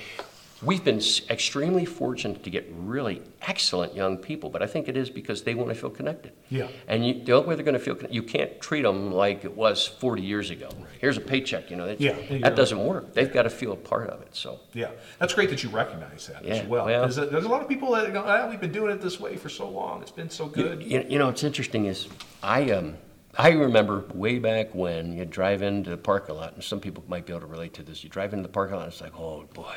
[0.66, 1.00] we've been
[1.30, 5.54] extremely fortunate to get really excellent young people, but I think it is because they
[5.54, 6.32] want to feel connected.
[6.50, 6.68] Yeah.
[6.88, 9.46] And you, the only way they're going to feel connected, you can't treat them like
[9.46, 10.70] it was 40 years ago.
[11.00, 11.86] Here's a paycheck, you know.
[11.88, 13.14] That, Yeah, that doesn't work.
[13.14, 14.36] They've got to feel a part of it.
[14.36, 14.60] So.
[14.74, 16.86] Yeah, that's great that you recognize that Yeah, as well.
[16.86, 19.20] well- 'Cause there's a lot of people that go, ah, we've been doing it this
[19.20, 20.02] way for so long.
[20.02, 20.82] It's been so good.
[20.84, 22.08] You, you know, what's interesting is
[22.42, 22.96] I um
[23.38, 27.26] I remember way back when you drive into the parking lot, and some people might
[27.26, 28.02] be able to relate to this.
[28.02, 29.76] You drive into the parking lot, and it's like, oh boy,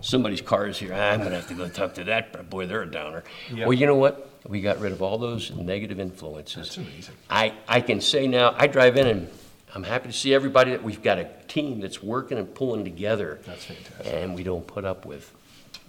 [0.00, 0.92] somebody's car is here.
[0.94, 2.48] I'm gonna have to go talk to that.
[2.50, 3.24] Boy, they're a downer.
[3.52, 3.64] Yeah.
[3.66, 4.30] Well, you know what?
[4.46, 6.56] We got rid of all those negative influences.
[6.56, 7.14] That's amazing.
[7.28, 9.28] I I can say now, I drive in and.
[9.74, 13.38] I'm happy to see everybody that we've got a team that's working and pulling together.
[13.44, 14.06] That's fantastic.
[14.14, 15.30] And we don't put up with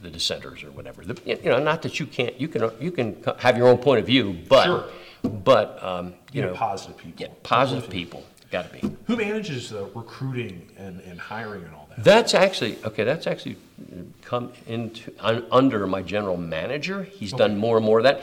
[0.02, 1.06] the dissenters or whatever.
[1.06, 4.02] The- You know, not that you can't, you can, you can have your own point
[4.02, 4.84] of view, but, Sure.
[5.24, 6.48] but, um, you You know.
[6.50, 7.22] know, positive people.
[7.26, 8.82] Yeah, positive people, gotta be.
[9.08, 12.04] Who manages the recruiting and, and hiring and all that?
[12.04, 13.58] That's actually, okay, that's actually
[14.22, 17.04] come into, un- under my general manager.
[17.04, 18.22] He's done more and more of that.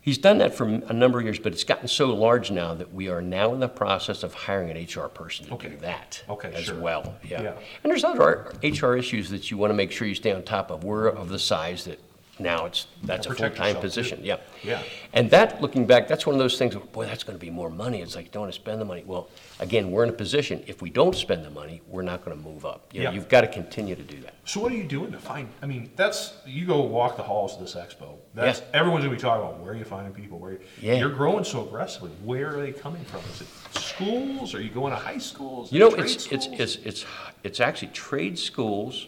[0.00, 2.92] He's done that for a number of years, but it's gotten so large now that
[2.92, 5.68] we are now in the process of hiring an HR person to Okay.
[5.68, 6.74] do that Okay, as sure.
[6.80, 7.14] well.
[7.22, 7.40] Yeah.
[7.42, 7.54] Yeah.
[7.84, 10.72] And there's other HR issues that you want to make sure you stay on top
[10.72, 10.82] of.
[10.82, 12.00] We're of the size that
[12.42, 13.88] now it's that's a Protect full-time yourself, too.
[13.88, 14.20] position.
[14.22, 14.36] Yeah.
[14.62, 14.82] Yeah.
[15.12, 16.74] And that, looking back, that's one of those things.
[16.74, 18.00] Boy, that's going to be more money.
[18.02, 19.02] It's like don't want to spend the money.
[19.06, 19.28] Well,
[19.60, 20.62] again, we're in a position.
[20.66, 22.88] If we don't spend the money, we're not going to move up.
[22.92, 23.14] You know, Yeah.
[23.14, 24.34] You've got to continue to do that.
[24.44, 25.48] So what are you doing to find?
[25.62, 28.16] I mean, that's you go walk the halls of this expo.
[28.34, 28.64] That's Yeah.
[28.80, 30.38] everyone's gonna be talking about where are you finding people.
[30.38, 30.94] Where you, Yeah.
[30.94, 32.10] you're growing so aggressively.
[32.24, 33.20] Where are they coming from?
[33.32, 33.48] Is it
[33.80, 34.54] schools?
[34.54, 35.72] Are you going to high schools?
[35.72, 36.60] You know, Trade it's, it's, schools?
[36.60, 37.04] it's, it's,
[37.44, 39.06] it's actually trade schools.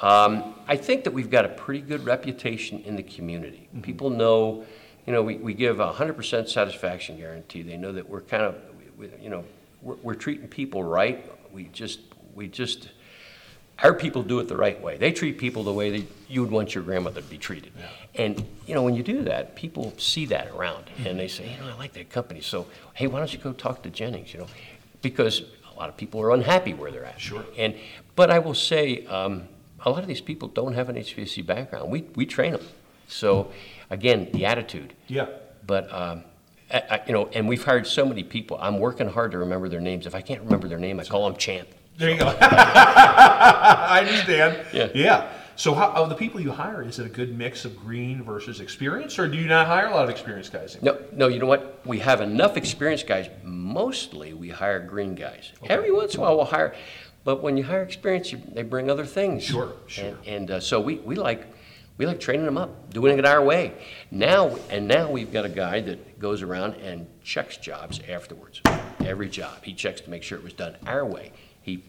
[0.00, 3.68] Um, I think that we've got a pretty good reputation in the community.
[3.68, 3.82] Mm-hmm.
[3.82, 4.64] People know,
[5.06, 7.62] you know, we, we give a hundred percent satisfaction guarantee.
[7.62, 8.56] They know that we're kind of,
[8.98, 9.44] we, you know,
[9.82, 11.30] we're, we're treating people right.
[11.52, 12.00] We just,
[12.34, 12.88] we just,
[13.82, 14.96] our people do it the right way.
[14.96, 17.72] They treat people the way that you would want your grandmother to be treated.
[18.14, 21.58] And, you know, when you do that, people see that around and they say, you
[21.58, 22.40] know, I like that company.
[22.40, 24.46] So, hey, why don't you go talk to Jennings, you know?
[25.00, 27.20] Because a lot of people are unhappy where they're at.
[27.20, 27.44] Sure.
[27.58, 27.74] And,
[28.14, 29.48] but I will say, um,
[29.84, 31.90] a lot of these people don't have an HVAC background.
[31.90, 32.62] We, we train them.
[33.08, 33.50] So,
[33.90, 34.94] again, the attitude.
[35.08, 35.26] yeah.
[35.66, 36.24] But, um,
[36.72, 38.58] I, I, you know, and we've hired so many people.
[38.60, 40.06] I'm working hard to remember their names.
[40.06, 41.68] If I can't remember their name, I call them Champ.
[41.98, 42.26] There you go.
[42.40, 44.58] I understand.
[44.72, 44.88] Yeah.
[44.94, 45.28] Yeah.
[45.54, 48.60] So, how, of the people you hire, is it a good mix of green versus
[48.60, 50.78] experience, or do you not hire a lot of experienced guys?
[50.80, 51.82] No, no, you know what?
[51.84, 53.28] We have enough experienced guys.
[53.44, 55.52] Mostly, we hire green guys.
[55.68, 56.74] Every once in a while, we'll hire,
[57.24, 59.44] but when you hire experienced, you, they bring other things.
[59.44, 60.04] Sure, sure.
[60.04, 61.46] And, and uh, so we, we like
[61.98, 63.74] we like training them up, doing it our way.
[64.10, 68.60] Now and now we've got a guy that goes around and checks jobs afterwards.
[69.00, 71.32] Every job he checks to make sure it was done our way.
[71.62, 71.84] He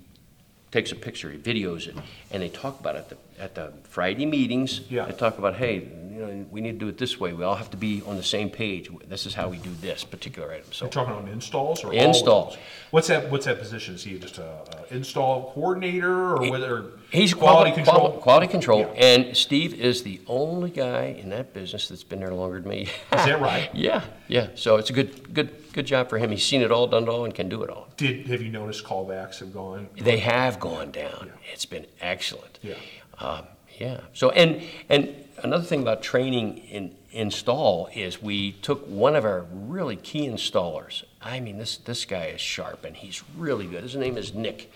[0.71, 1.95] takes a picture, he videos it,
[2.31, 4.81] and they talk about it at the, at the Friday meetings.
[4.89, 5.05] Yeah.
[5.05, 7.33] They talk about, hey, you know, we need to do it this way.
[7.33, 8.89] We all have to be on the same page.
[9.07, 10.67] This is how we do this particular item.
[10.71, 12.57] So You're talking on installs or all Installs.
[12.91, 13.31] What's that?
[13.31, 13.95] What's that position?
[13.95, 18.21] Is he just a, a install coordinator, or whether he's quality quality control?
[18.21, 18.79] Quality control.
[18.81, 19.05] Yeah.
[19.05, 22.83] And Steve is the only guy in that business that's been there longer than me.
[22.83, 23.69] Is that right?
[23.73, 24.49] yeah, yeah.
[24.53, 26.29] So it's a good, good, good job for him.
[26.29, 27.89] He's seen it all, done it all, and can do it all.
[27.97, 29.89] Did have you noticed callbacks have gone?
[29.97, 31.31] They have gone down.
[31.51, 32.59] It's been excellent.
[32.61, 32.75] Yeah.
[33.19, 33.45] Um,
[33.79, 34.01] yeah.
[34.13, 39.45] So and and another thing about training in install is we took one of our
[39.51, 41.03] really key installers.
[41.21, 43.83] I mean, this this guy is sharp and he's really good.
[43.83, 44.71] His name is Nick,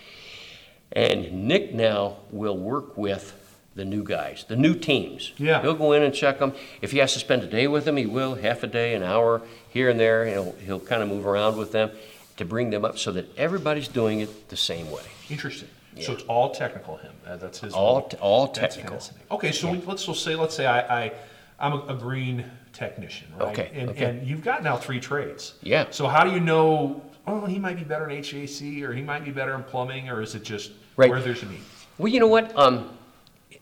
[0.92, 3.34] and Nick now will work with
[3.74, 5.32] the new guys, the new teams.
[5.38, 5.62] Yeah.
[5.62, 6.52] He'll go in and check them.
[6.82, 8.34] If he has to spend a day with them, he will.
[8.34, 10.26] Half a day, an hour here and there.
[10.26, 11.90] He'll he'll kind of move around with them
[12.36, 15.02] to bring them up so that everybody's doing it the same way.
[15.28, 15.68] Interesting.
[16.00, 16.96] So it's all technical.
[16.96, 17.12] Him.
[17.26, 17.72] Uh, that's his.
[17.74, 18.08] All role.
[18.08, 19.00] t- all technical.
[19.30, 21.12] Okay, so we, let's just say let's say I, I
[21.58, 23.48] I'm a, a green technician, right?
[23.50, 24.04] Okay, And, okay.
[24.04, 25.54] and you've got now three trades.
[25.62, 25.86] Yeah.
[25.90, 27.02] So how do you know?
[27.26, 30.22] Oh, he might be better in HVAC, or he might be better in plumbing, or
[30.22, 31.10] is it just Right.
[31.10, 31.60] where there's a need?
[31.98, 32.56] Well, you know what?
[32.58, 32.96] Um,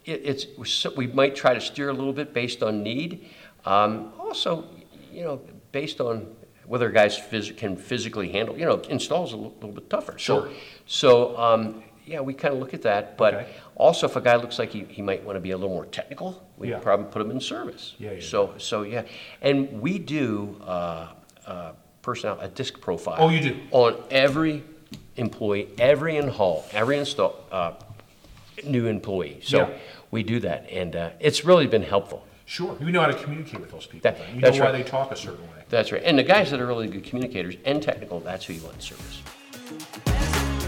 [0.04, 3.28] it, it's so we might try to steer a little bit based on need.
[3.64, 4.64] Um, also,
[5.12, 5.40] you know,
[5.72, 6.34] based on
[6.66, 8.56] whether guys phys- can physically handle.
[8.58, 10.18] You know, installs a little, little bit tougher.
[10.18, 10.48] Sure.
[10.86, 13.16] So, so um, yeah, we kind of look at that.
[13.18, 13.46] But Okay.
[13.74, 15.86] also, if a guy looks like he, he might want to be a little more
[15.86, 16.78] technical, we Yeah.
[16.78, 17.94] probably put him in service.
[17.98, 19.02] Yeah, yeah, So so yeah,
[19.42, 21.08] and we do uh,
[21.46, 23.16] uh, personnel a DISC profile.
[23.18, 23.56] Oh, you do?
[23.72, 24.62] on every
[25.16, 27.72] employee, every in hall, every install, uh,
[28.64, 29.40] new employee.
[29.42, 29.68] So Yeah.
[30.12, 32.24] we do that, and uh, it's really been helpful.
[32.44, 32.76] Sure.
[32.80, 34.08] You know how to communicate with those people.
[34.08, 34.36] That- then.
[34.36, 34.84] You that's know why right.
[34.84, 35.64] they talk a certain way.
[35.68, 36.02] That's right.
[36.04, 38.80] And the guys that are really good communicators and technical, that's who you want in
[38.80, 39.20] service.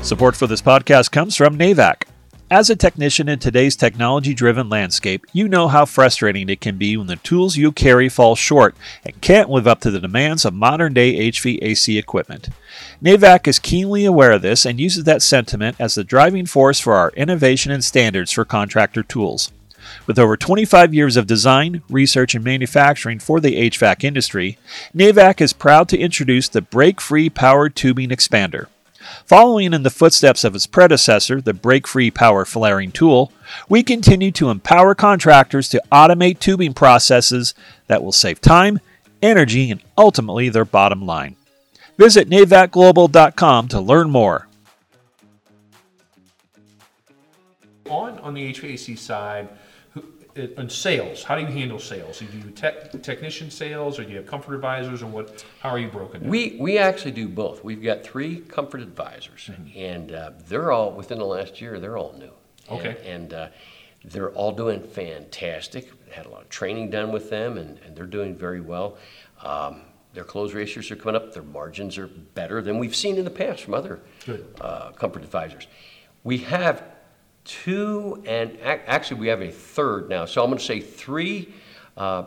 [0.09, 2.05] Support for this podcast comes from NAVAC.
[2.51, 6.97] As a technician in today's technology driven landscape, you know how frustrating it can be
[6.97, 10.55] when the tools you carry fall short and can't live up to the demands of
[10.55, 12.49] modern day HVAC equipment.
[13.03, 16.94] NAVAC is keenly aware of this and uses that sentiment as the driving force for
[16.94, 19.53] our innovation and standards for contractor tools.
[20.07, 24.57] With over 25 years of design, research, and manufacturing for the HVAC industry,
[24.97, 28.68] NAVAC is proud to introduce the Break Free power Tubing Expander.
[29.25, 33.33] Following in the footsteps of its predecessor, the Break Free Power Flaring tool,
[33.68, 37.55] we continue to empower contractors to automate tubing processes
[37.87, 38.81] that will save time,
[39.23, 41.37] energy, and ultimately their bottom line.
[41.97, 44.49] Visit navacglobal.com to learn more.
[47.90, 49.49] On on the HVAC side,
[50.57, 52.18] on sales, how do you handle sales?
[52.18, 55.44] Do you do tech, technician sales, or do you have comfort advisors, or what?
[55.61, 56.22] How are you broken?
[56.22, 56.31] down?
[56.31, 57.64] We, we actually do both.
[57.64, 62.14] We've got three comfort advisors, and uh, they're all, within the last year, they're all
[62.18, 62.33] new.
[62.70, 62.96] Okay.
[63.05, 63.48] And, and uh,
[64.05, 65.90] They're all doing fantastic.
[66.11, 68.96] Had a lot of training done with them, and, and they're doing very well.
[69.42, 69.83] Um,
[70.14, 71.33] their close ratios are coming up.
[71.35, 74.01] Their margins are better than we've seen in the past from other
[74.61, 75.66] uh, comfort advisors.
[76.24, 76.83] We have
[77.49, 80.27] two, and ac- actually, we have a third now.
[80.27, 81.53] So I'm going to say three
[81.97, 82.25] uh,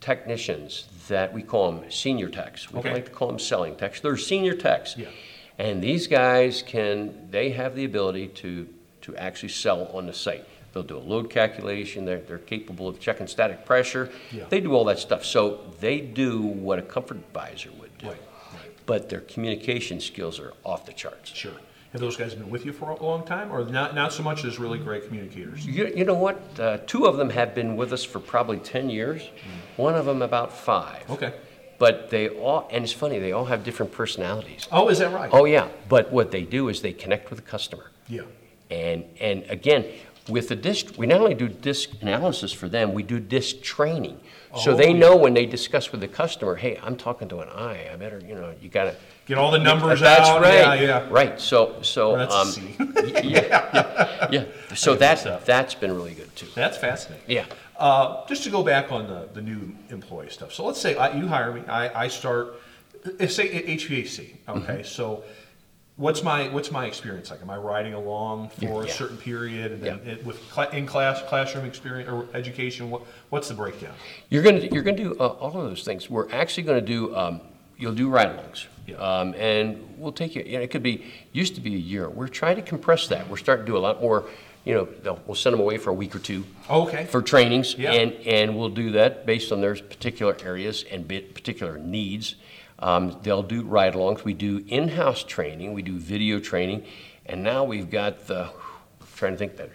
[0.00, 2.72] technicians that we call them senior techs.
[2.72, 2.92] We Okay.
[2.94, 4.00] like to call them selling techs.
[4.00, 4.96] They're senior techs.
[4.96, 5.08] Yeah.
[5.58, 8.66] And these guys can, they have the ability to,
[9.02, 10.46] to actually sell on the site.
[10.72, 14.10] They'll do a load calculation, they're, they're capable of checking static pressure.
[14.32, 14.44] Yeah.
[14.48, 15.24] They do all that stuff.
[15.24, 18.06] So they do what a comfort advisor would do.
[18.06, 18.22] Right,
[18.54, 18.86] right.
[18.86, 21.30] But their communication skills are off the charts.
[21.34, 21.52] Sure.
[21.92, 23.96] Have those guys been with you for a long time, or not?
[23.96, 25.66] Not so much as really great communicators.
[25.66, 26.40] You, you know what?
[26.58, 29.28] Uh, two of them have been with us for probably 10 years,
[29.76, 31.04] one of them about five.
[31.08, 31.14] Mm.
[31.14, 31.34] Okay.
[31.78, 34.68] But they all, and it's funny, they all have different personalities.
[34.70, 35.30] Oh, is that right?
[35.32, 35.66] Oh, yeah.
[35.88, 37.90] But what they do is they connect with the customer.
[38.06, 38.22] Yeah.
[38.70, 39.86] And, and again,
[40.30, 44.20] with the DISC, we not only do DISC analysis for them, we do disc training.
[44.56, 44.98] So Oh, they yeah.
[44.98, 48.18] know when they discuss with the customer, hey, I'm talking to an eye, I better,
[48.20, 48.96] you know, you gotta.
[49.26, 50.40] Get all the numbers That's out.
[50.40, 50.54] right.
[50.54, 51.08] Yeah, yeah.
[51.08, 52.74] Right, so, so, that's um, C.
[52.78, 54.44] yeah, yeah, yeah.
[54.74, 56.46] So that, that's been really good too.
[56.54, 57.24] That's fascinating.
[57.28, 57.46] Yeah.
[57.76, 60.52] Uh, just to go back on the, the new employee stuff.
[60.52, 61.62] So let's say I, you hire me.
[61.66, 62.56] I, I start,
[63.20, 64.18] say HVAC.
[64.48, 64.72] Okay.
[64.72, 64.82] Mm-hmm.
[64.82, 65.22] So
[66.00, 67.42] what's my what's my experience like?
[67.42, 70.12] Am I riding along for a certain period and then Yeah.
[70.12, 72.90] it, with cla- in class classroom experience or education?
[72.90, 73.94] What, what's the breakdown?
[74.30, 76.08] You're gonna, you're gonna do uh, all of those things.
[76.08, 77.40] We're actually gonna do, um,
[77.76, 78.66] you'll do ride-alongs.
[78.86, 78.96] Yeah.
[78.96, 82.08] Um, and we'll take you, you know, it could be, used to be a year.
[82.08, 83.28] We're trying to compress that.
[83.28, 84.24] We're starting to do a lot more,
[84.64, 86.44] you know, they'll- we'll send them away for a week or two.
[86.68, 87.04] Okay.
[87.04, 87.76] For trainings.
[87.78, 87.92] Yeah.
[87.92, 92.34] And, and we'll do that based on their particular areas and bit, particular needs.
[92.80, 94.24] Um, they'll do ride-alongs.
[94.24, 95.74] We do in-house training.
[95.74, 96.84] We do video training.
[97.26, 98.50] And now we've got the,
[99.16, 99.68] trying to think, the,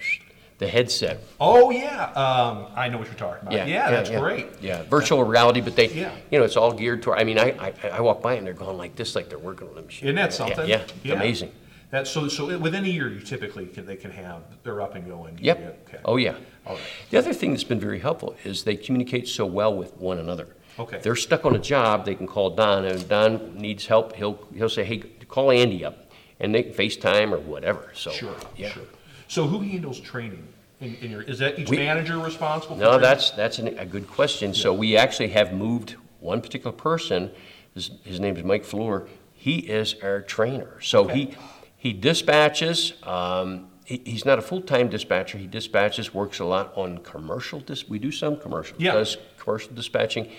[0.57, 1.19] the headset.
[1.39, 3.67] Oh yeah, um, I know what you're talking about.
[3.67, 4.47] Yeah, that's great.
[4.61, 6.13] Yeah, virtual reality, but they, Yeah.
[6.31, 8.53] you know, it's all geared toward, I mean, I, I, I walk by and they're
[8.53, 10.07] going like this, like they're working on a machine.
[10.07, 10.69] Isn't that Yeah, something?
[10.69, 11.51] Yeah, it's amazing.
[11.91, 15.05] That so so within a year, you typically can, they can have they're up and
[15.05, 15.37] going.
[15.39, 15.85] Yep.
[15.87, 15.99] Okay.
[16.03, 16.35] Oh, yeah.
[16.65, 16.83] All right.
[17.11, 20.47] The other thing that's been very helpful is they communicate so well with one another.
[20.77, 20.97] Okay.
[20.97, 24.13] If they're stuck on a job, they can call Don, and if Don needs help,
[24.15, 28.11] he'll, he'll say, hey, call Andy up, and they can FaceTime or whatever, so.
[28.11, 28.35] Sure.
[28.57, 28.69] Yeah.
[28.69, 28.83] Sure.
[29.27, 30.45] So who handles training
[30.81, 31.21] in, in your?
[31.21, 32.75] Is that each We- manager responsible?
[32.75, 33.01] for No, training?
[33.03, 34.53] that's, that's an- a good question.
[34.53, 37.31] So we actually have moved one particular person,
[37.73, 39.07] his, his name is Mike Fleur.
[39.33, 40.81] He is our trainer.
[40.81, 41.35] So he,
[41.77, 45.37] he dispatches, um, he, he's not a full-time dispatcher.
[45.37, 48.75] He dispatches, works a lot on commercial dis, we do some commercial.
[48.79, 48.93] Yeah.
[48.93, 50.31] Does commercial dispatching,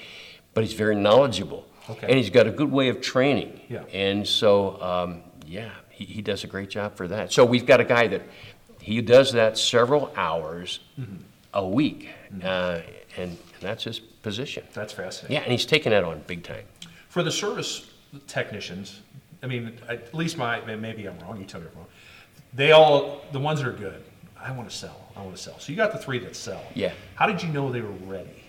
[0.56, 1.66] but he's very knowledgeable.
[1.90, 2.06] Okay.
[2.06, 3.60] And he's got a good way of training.
[3.68, 3.82] Yeah.
[3.92, 7.30] And so, um, yeah, he, he does a great job for that.
[7.30, 8.22] So we've got a guy that,
[8.80, 11.16] he does that several hours Mm-hmm.
[11.52, 12.08] a week,
[12.42, 12.80] uh,
[13.18, 14.64] and, and that's his position.
[14.72, 15.34] That's fascinating.
[15.34, 16.64] Yeah, and he's taking that on big time.
[17.10, 17.90] For the service
[18.26, 19.00] technicians,
[19.42, 21.38] I mean, at least my maybe I'm wrong.
[21.38, 21.86] You tell me I'm wrong.
[22.54, 24.02] They all the ones that are good.
[24.40, 24.96] I want to sell.
[25.16, 25.58] I want to sell.
[25.58, 26.62] So you got the three that sell.
[26.74, 26.92] Yeah.
[27.14, 28.42] How did you know they were ready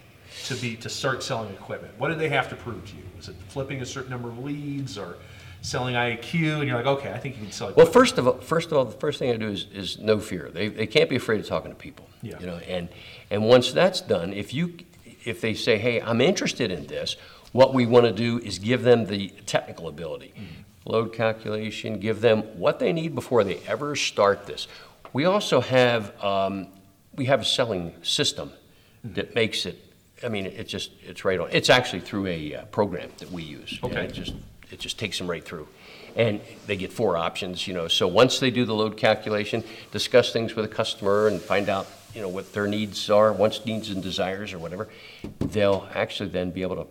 [0.45, 1.93] to be to start selling equipment?
[1.97, 3.03] What did they have to prove to you?
[3.15, 5.17] Was it flipping a certain number of leads or
[5.61, 6.59] selling IAQ?
[6.59, 7.73] And you're like, okay, I think you can sell.
[7.75, 10.19] Well, first of all, first of all, the first thing I do is, is no
[10.19, 10.49] fear.
[10.53, 12.07] They, they can't be afraid of talking to people.
[12.21, 12.39] Yeah.
[12.39, 12.89] You know, and
[13.29, 14.77] and once that's done, if you
[15.25, 17.17] if they say, hey, I'm interested in this,
[17.51, 20.33] what we want to do is give them the technical ability,
[20.85, 24.67] load calculation, give them what they need before they ever start this.
[25.13, 26.67] We also have um,
[27.15, 28.51] we have a selling system
[29.03, 29.83] that makes it.
[30.23, 31.49] I mean, it just it's right on.
[31.51, 33.79] It's actually through a uh, program that we use.
[33.83, 34.05] and Okay.
[34.05, 34.33] it just
[34.71, 35.67] it just takes them right through.
[36.15, 37.87] And they get four options, you know.
[37.87, 41.85] So once they do the load calculation, discuss things with a customer and find out,
[42.15, 44.87] you know, what their needs are, wants, needs, and desires, or whatever,
[45.39, 46.87] they'll actually then be able to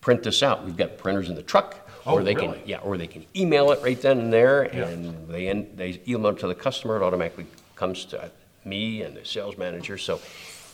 [0.00, 0.64] print this out.
[0.64, 2.58] We've got printers in the truck, Oh, or they really?
[2.58, 4.88] can, yeah, or they can email it right then and there, Yeah.
[4.88, 6.96] and they en- they email it to the customer.
[6.96, 8.30] It automatically comes to
[8.64, 9.96] me and the sales manager.
[9.96, 10.20] So.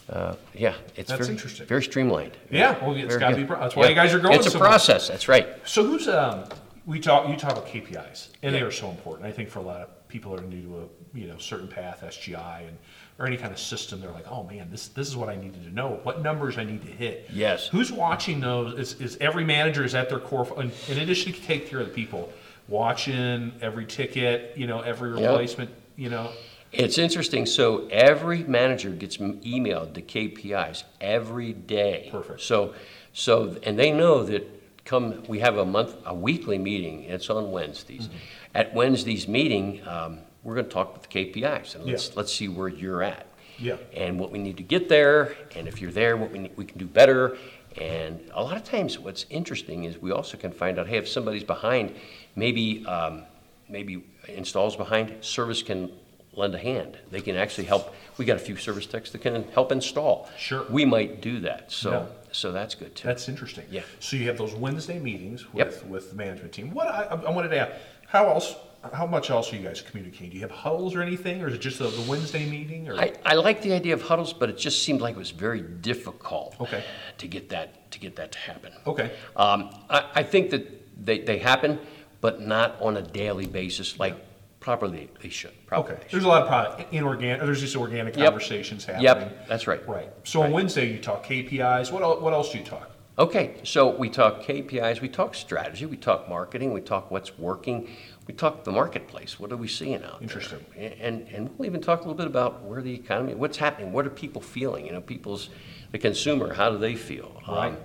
[0.08, 1.66] Uh, yeah, it's That's very, interesting.
[1.66, 2.32] very streamlined.
[2.50, 4.50] Yeah, well, it's Very gotta be pro- that's why you guys are growing It's a
[4.50, 4.68] so much.
[4.68, 5.06] process.
[5.08, 5.46] That's right.
[5.64, 6.44] So who's um?
[6.86, 7.28] We talk.
[7.28, 9.26] You talk about KPIs, and they are so important.
[9.26, 12.00] I think for a lot of people that are new to a you know CertainPath,
[12.00, 12.76] SGI, and
[13.20, 15.62] or any kind of system, they're like, oh man, this this is what I needed
[15.62, 16.00] to know.
[16.02, 17.28] What numbers I need to hit.
[17.32, 17.68] Yes.
[17.68, 18.76] Who's watching those?
[18.78, 20.48] Is, is every manager is at their core?
[20.60, 22.32] In, in addition to take care of the people,
[22.66, 25.20] watching every ticket, you know, every Yep.
[25.30, 26.30] replacement, you know.
[26.72, 27.46] It's interesting.
[27.46, 32.08] So every manager gets emailed the KPIs every day.
[32.10, 32.40] Perfect.
[32.40, 32.74] So,
[33.12, 34.46] so, and they know that
[34.84, 38.08] come, we have a month, a weekly meeting, it's on Wednesdays.
[38.08, 38.16] Mm-hmm.
[38.54, 42.12] At Wednesday's meeting, um, we're gonna talk with the KPIs, and let's, Yeah.
[42.16, 43.26] let's see where you're at.
[43.58, 43.76] Yeah.
[43.94, 46.64] And what we need to get there, and if you're there, what we, need, we
[46.64, 47.36] can do better.
[47.80, 51.08] And a lot of times, what's interesting is we also can find out, hey, if
[51.08, 51.94] somebody's behind,
[52.34, 53.24] maybe um,
[53.68, 55.92] maybe installs behind, service can
[56.34, 56.98] lend a hand.
[57.10, 57.94] They can actually help.
[58.16, 60.28] We got a few service techs that can help install.
[60.38, 60.64] Sure.
[60.70, 61.72] We might do that.
[61.72, 62.06] So Yeah.
[62.32, 63.06] so that's good too.
[63.08, 63.64] That's interesting.
[63.70, 63.82] Yeah.
[63.98, 65.66] So you have those Wednesday meetings Yep.
[65.66, 66.72] with, with the management team.
[66.72, 67.72] What I, I wanted to ask,
[68.06, 68.54] how else,
[68.92, 70.30] how much else are you guys communicating?
[70.30, 72.88] Do you have huddles or anything, or is it just the, the Wednesday meeting?
[72.88, 75.30] Or I, I like the idea of huddles, but it just seemed like it was
[75.32, 76.82] very difficult Okay.
[77.18, 78.72] to get that to get that to happen.
[78.86, 81.80] okay, Um, I, I think that they, they happen,
[82.20, 84.14] but not on a daily basis like
[84.60, 85.52] probably they should.
[85.66, 86.02] Probably okay.
[86.10, 87.40] There's a lot of pro- inorganic.
[87.42, 88.24] There's just organic Yep.
[88.26, 89.04] conversations happening.
[89.04, 89.86] Yep, that's right.
[89.88, 90.10] Right.
[90.24, 91.90] So on Wednesday you talk KPIs.
[91.90, 92.90] What el- what else do you talk?
[93.18, 97.86] Okay, so we talk KPIs, we talk strategy, we talk marketing, we talk what's working,
[98.26, 99.38] we talk the marketplace.
[99.38, 100.22] What are we seeing out there?
[100.22, 100.64] Interesting.
[100.76, 104.06] And and we'll even talk a little bit about where the economy, what's happening, what
[104.06, 104.86] are people feeling?
[104.86, 105.50] You know, people's
[105.92, 107.42] the consumer, how do they feel?
[107.48, 107.68] Right.
[107.72, 107.76] Um,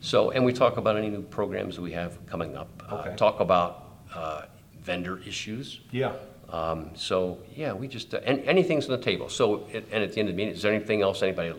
[0.00, 2.68] so, and we talk about any new programs that we have coming up.
[2.90, 3.14] Uh, Okay.
[3.16, 4.42] talk about uh,
[4.84, 5.80] vendor issues.
[5.90, 6.12] Yeah.
[6.50, 9.28] Um, so, yeah, we just, uh, and anything's on the table.
[9.28, 11.54] So, it- and at the end of the meeting, is there anything else anybody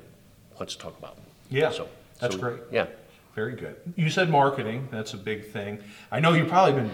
[0.57, 1.17] wants to talk about?
[1.49, 1.87] Yeah, So,
[2.19, 2.59] that's so, great.
[2.71, 2.85] Yeah.
[3.35, 3.75] Very good.
[3.95, 4.87] You said marketing.
[4.91, 5.79] That's a big thing.
[6.11, 6.91] I know you've probably been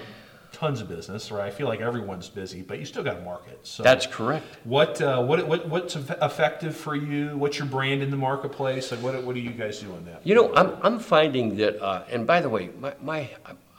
[0.54, 1.46] tons of business, right?
[1.48, 3.60] I feel like everyone's busy, but you still got to market.
[3.68, 4.46] So That's correct.
[4.64, 7.38] What, uh, what, what, what's eff- effective for you?
[7.38, 8.92] What's your brand in the marketplace?
[8.92, 10.22] Like, what, what do you guys do on that?
[10.26, 13.30] You know, I'm, I'm finding that, uh, and by the way, my, my,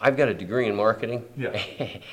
[0.01, 1.25] I've got a degree in marketing.
[1.37, 1.61] Yeah.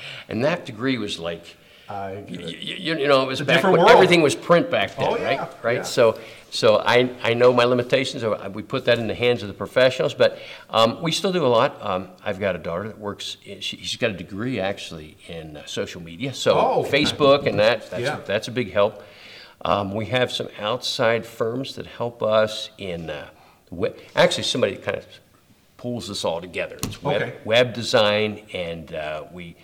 [0.28, 1.56] and that degree was like,
[1.88, 3.88] I you, you, you know, it was a back when world.
[3.90, 5.64] everything was print back then, Oh, yeah, right?
[5.64, 5.76] Right.
[5.78, 5.82] yeah.
[5.84, 6.20] So,
[6.50, 8.22] so I, I know my limitations.
[8.52, 11.48] We put that in the hands of the professionals, but um, we still do a
[11.48, 11.78] lot.
[11.80, 13.38] Um, I've got a daughter that works.
[13.42, 17.90] She, she's got a degree actually in uh, social media, so Oh, Facebook and that.
[17.90, 18.20] That's Yeah.
[18.26, 19.02] that's a big help.
[19.64, 23.28] Um, we have some outside firms that help us in uh,
[24.14, 25.06] actually somebody kind of
[25.78, 26.76] pulls this all together.
[26.82, 27.34] It's web, Okay.
[27.46, 29.56] web design, and uh, we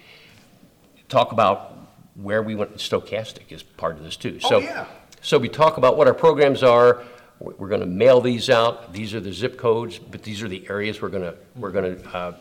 [1.11, 1.77] talk about
[2.14, 2.77] where we went.
[2.77, 4.38] Stochastic is part of this too.
[4.44, 4.87] Oh, So, yeah.
[5.20, 7.03] so we talk about what our programs are.
[7.40, 8.92] We're going to mail these out.
[8.92, 12.00] These are the zip codes, but these are the areas we're going to we're going
[12.00, 12.33] to uh,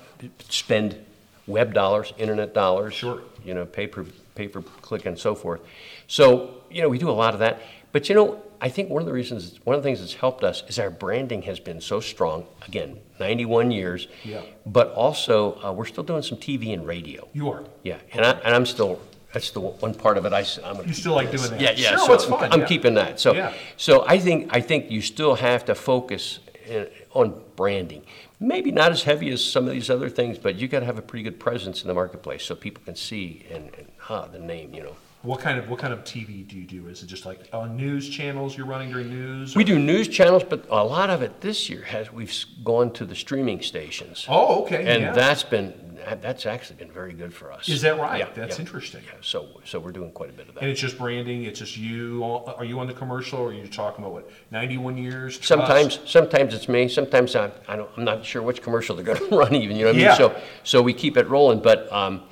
[0.47, 1.03] spend
[1.47, 2.93] web dollars, internet dollars.
[2.93, 3.21] Sure.
[3.43, 4.05] You know, pay per
[4.35, 5.61] pay per click and so forth.
[6.07, 7.59] So you know, we do a lot of that.
[7.93, 10.43] But you know, I think one of the reasons, one of the things that's helped
[10.43, 12.45] us is our branding has been so strong.
[12.67, 14.07] Again, 91 years.
[14.23, 14.41] Yeah.
[14.65, 17.27] But also, uh, we're still doing some TV and radio.
[17.33, 17.63] You are.
[17.83, 18.99] Yeah, and, I, and I'm still.
[19.31, 20.33] That's the one part of it.
[20.33, 21.61] I, am You still like doing that?
[21.61, 21.89] Yeah, yeah.
[21.89, 22.65] Sure, so it's I'm, fun, I'm yeah.
[22.65, 23.19] keeping that.
[23.19, 23.53] So, Yeah.
[23.77, 26.39] so I think I think you still have to focus
[26.71, 28.03] uh, on branding.
[28.39, 30.99] Maybe not as heavy as some of these other things, but you got to have
[30.99, 34.39] a pretty good presence in the marketplace so people can see and, and huh, the
[34.39, 34.73] name.
[34.73, 34.95] You know.
[35.23, 36.87] What kind of what kind of TV do you do?
[36.89, 39.55] Is it just like on news channels you're running during news?
[39.55, 42.33] We do news channels, but a lot of it this year has we've
[42.65, 44.85] gone to the streaming stations, Oh, okay.
[44.85, 45.13] and yeah.
[45.13, 45.73] that's been
[46.19, 47.69] that's actually been very good for us.
[47.69, 48.19] Is that right?
[48.19, 48.65] Yeah, That's yeah.
[48.65, 49.01] interesting.
[49.05, 50.63] Yeah, so so we're doing quite a bit of that.
[50.63, 51.45] And it's just branding.
[51.45, 52.21] It's just you.
[52.21, 54.29] all- Are you on the commercial, or are you talking about what?
[54.51, 55.37] Ninety-one years.
[55.37, 55.47] trust?
[55.47, 56.89] Sometimes, sometimes it's me.
[56.89, 59.55] Sometimes I, I don't, I'm not sure which commercial they're going to run.
[59.55, 60.15] Even you know what I mean.
[60.17, 61.61] So, so we keep it rolling.
[61.61, 62.23] But um,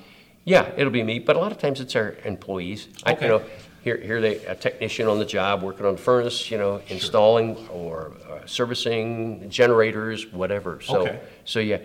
[0.45, 1.19] yeah, it'll be me.
[1.19, 2.88] But a lot of times it's our employees.
[3.04, 3.25] I, Okay.
[3.25, 3.41] you know,
[3.84, 6.51] here, here they a technician on the job working on the furnace.
[6.51, 10.80] You know, installing or uh, servicing generators, whatever.
[10.82, 11.19] So, Okay.
[11.45, 11.80] so yeah,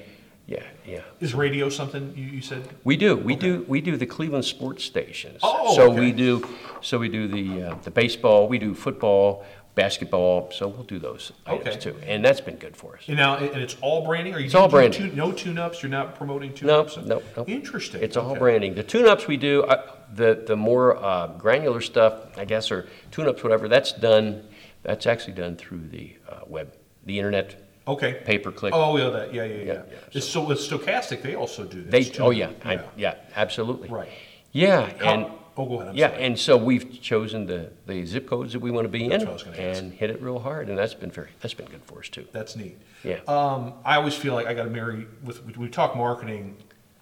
[0.46, 1.00] yeah, yeah.
[1.20, 2.68] Is radio something you, you said?
[2.84, 3.16] We do.
[3.16, 3.64] We do.
[3.66, 5.40] We do the Cleveland sports stations.
[5.42, 6.00] Oh, so okay.
[6.00, 6.46] we do.
[6.82, 8.46] So we do the uh, the baseball.
[8.48, 9.44] We do football,
[9.76, 10.50] basketball.
[10.50, 11.78] So we'll do those items Okay.
[11.78, 13.02] too, and that's been good for us.
[13.06, 14.34] And now, and it's all branding.
[14.34, 14.46] Are you?
[14.46, 15.08] It's all doing branding.
[15.10, 15.82] tune- no tune-ups.
[15.82, 16.96] You're not promoting No, tune-ups.
[16.96, 17.44] no, no.
[17.46, 18.02] Interesting.
[18.02, 18.38] It's all Okay.
[18.40, 18.74] branding.
[18.74, 23.42] The tune-ups we do, uh, the the more uh, granular stuff, I guess, or tune-ups,
[23.44, 23.68] whatever.
[23.68, 24.42] That's done.
[24.82, 26.72] That's actually done through the uh, web,
[27.04, 27.56] the internet,
[27.88, 28.20] Okay.
[28.24, 28.72] pay-per-click.
[28.74, 29.72] Oh, yeah, that, yeah, yeah, yeah.
[29.72, 29.82] Yeah.
[30.12, 31.90] It's so with stochastic, they also do this.
[31.90, 32.22] They, too.
[32.22, 33.88] oh yeah, I, yeah, absolutely.
[33.88, 34.08] Right.
[34.52, 35.26] Yeah, and
[35.64, 38.84] go ahead, I'm yeah, and so we've chosen the, the zip codes that we want
[38.84, 39.82] to be That's in what I was gonna ask.
[39.82, 42.26] and hit it real hard, and that's been very that's been good for us too.
[42.32, 42.76] That's neat.
[43.02, 43.20] Yeah.
[43.26, 45.56] Um, I always feel like I got to marry with.
[45.56, 46.56] We, talk marketing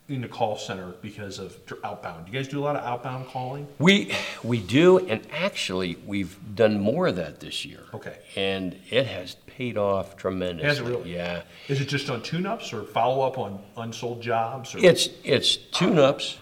[0.09, 2.26] in the call center because of outbound.
[2.26, 3.66] Do you guys do a lot of outbound calling?
[3.78, 7.80] We we do, and actually we've done more of that this year.
[7.94, 8.18] Okay.
[8.36, 10.68] and it has paid off tremendously.
[10.68, 11.14] Has it really?
[11.14, 14.74] Yeah, Is it just on tune-ups or follow up on unsold jobs?
[14.74, 14.78] Or?
[14.84, 16.38] it's it's tune-ups.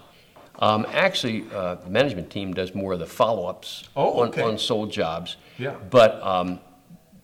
[0.62, 4.42] Um, actually, uh, the management team does more of the follow-ups Oh, on, okay.
[4.42, 5.36] on sold jobs.
[5.58, 5.74] Yeah.
[5.90, 6.60] But um,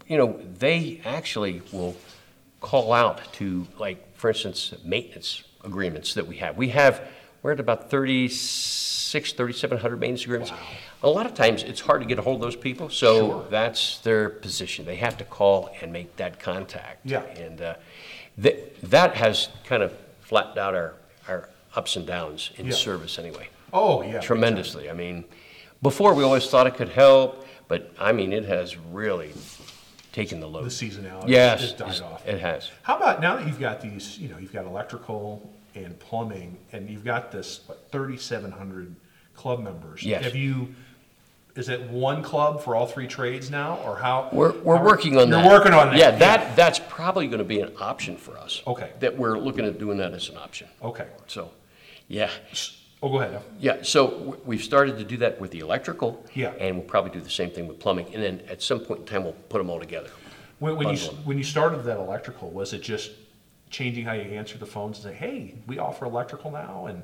[0.08, 1.94] you know, they actually will
[2.60, 6.56] call out to, like, for instance, maintenance agreements that we have.
[6.56, 7.00] We have
[7.42, 10.50] we're at about 36, 3,700 maintenance agreements.
[10.50, 10.58] Wow.
[11.04, 13.46] A lot of times, it's hard to get a hold of those people, so Sure.
[13.48, 14.84] that's their position.
[14.84, 17.02] They have to call and make that contact.
[17.04, 17.22] Yeah.
[17.22, 17.74] And uh,
[18.38, 20.94] that, that has kind of flattened out our,
[21.28, 22.72] our ups and downs in Yeah.
[22.74, 24.20] service anyway Oh, yeah.
[24.20, 24.88] tremendously.
[24.90, 25.24] I mean,
[25.82, 29.32] before we always thought it could help, but I mean, it has really
[30.12, 30.64] taken the load.
[30.64, 32.26] The seasonality Yes, has died it's- off.
[32.26, 32.70] it has.
[32.82, 36.88] How about now that you've got these, you know, you've got electrical and plumbing, and
[36.88, 38.96] you've got this what, 3,700
[39.36, 40.02] club members?
[40.02, 40.24] Yes.
[40.24, 40.74] Have you?
[41.58, 44.28] Is it one club for all three trades now, or how?
[44.32, 45.42] We're, we're how- working on that.
[45.44, 45.96] You're working on that.
[45.98, 48.62] Yeah, that, that's probably going to be an option for us.
[48.64, 48.92] Okay.
[49.00, 50.68] That we're looking at doing that as an option.
[50.80, 51.08] Okay.
[51.26, 51.50] So,
[52.06, 52.30] yeah,
[53.02, 53.42] Oh, go ahead.
[53.58, 53.78] yeah.
[53.82, 56.24] So w- we've started to do that with the electrical.
[56.32, 56.50] Yeah.
[56.60, 58.06] And we'll probably do the same thing with plumbing.
[58.14, 60.10] And then at some point in time, we'll put them all together.
[60.60, 61.24] When, when you Bundle 'em.
[61.24, 63.10] when you started that electrical, was it just
[63.70, 67.02] changing how you answer the phones and say, "Hey, we offer electrical now," and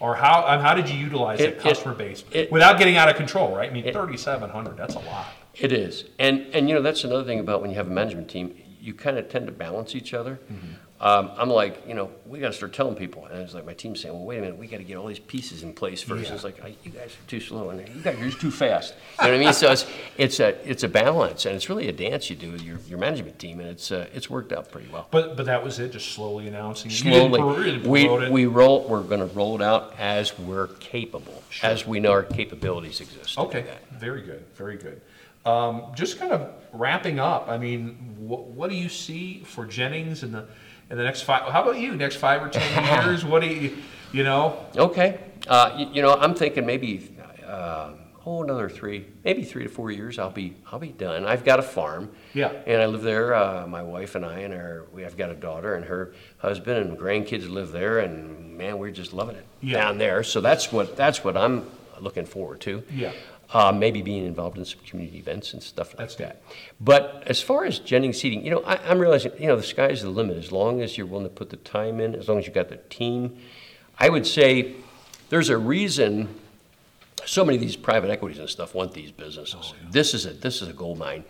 [0.00, 3.08] or how um, how did you utilize It- that customer base it- without getting out
[3.08, 3.54] of control?
[3.56, 3.70] Right?
[3.70, 4.76] I mean, 3,700.
[4.76, 5.26] That's a lot.
[5.54, 8.28] It is, and and you know that's another thing about when you have a management
[8.28, 10.38] team, you kind of tend to balance each other.
[10.98, 13.74] Um, I'm like, you know, we got to start telling people, and it's like my
[13.74, 16.02] team's saying, well, wait a minute, we got to get all these pieces in place
[16.02, 16.28] first.
[16.28, 16.34] Yeah.
[16.34, 18.94] It's like, "I- you guys are too slow, and you guys are too fast.
[19.20, 19.52] You know what I mean?
[19.52, 19.86] So it's
[20.16, 22.98] it's a it's a balance, and it's really a dance you do with your, your
[22.98, 25.06] management team, and it's uh, it's worked out pretty well.
[25.10, 25.92] But but that was it.
[25.92, 26.90] Just slowly announcing.
[26.90, 28.32] Slowly, pro- you didn't we it.
[28.32, 28.88] we roll.
[28.88, 33.38] We're going to roll it out as we're capable, as we know our capabilities exist.
[33.38, 35.02] Okay, very good, very good.
[35.44, 37.48] Um, just kind of wrapping up.
[37.48, 40.46] I mean, what, what do you see for Jennings and the
[40.90, 41.50] in the next five?
[41.52, 41.94] How about you?
[41.96, 43.24] Next five or ten years?
[43.24, 43.76] What do you,
[44.12, 44.64] you know?
[44.76, 45.18] Okay.
[45.46, 47.10] Uh, you, you know, I'm thinking maybe,
[47.46, 47.92] uh,
[48.24, 50.18] oh, another three, maybe three to four years.
[50.18, 51.24] I'll be, I'll be done.
[51.24, 52.10] I've got a farm.
[52.34, 52.52] Yeah.
[52.66, 53.34] And I live there.
[53.34, 56.78] Uh, my wife and I and our, we have got a daughter and her husband
[56.88, 59.74] and grandkids live there, and man, we're just loving it Yeah.
[59.82, 60.22] down there.
[60.22, 61.66] So that's what, that's what I'm
[62.00, 62.82] looking forward to.
[62.90, 63.12] Yeah.
[63.52, 66.42] Uh, maybe being involved in some community events and stuff like That's that.
[66.80, 70.02] But as far as Jennings Heating, you know, I, I'm realizing, you know, the sky's
[70.02, 70.36] the limit.
[70.36, 72.70] As long as you're willing to put the time in, as long as you've got
[72.70, 73.38] the team,
[74.00, 74.74] I would say
[75.28, 76.28] there's a reason
[77.26, 79.74] so many of these private equities and stuff want these businesses.
[79.90, 81.24] This is a this is a gold mine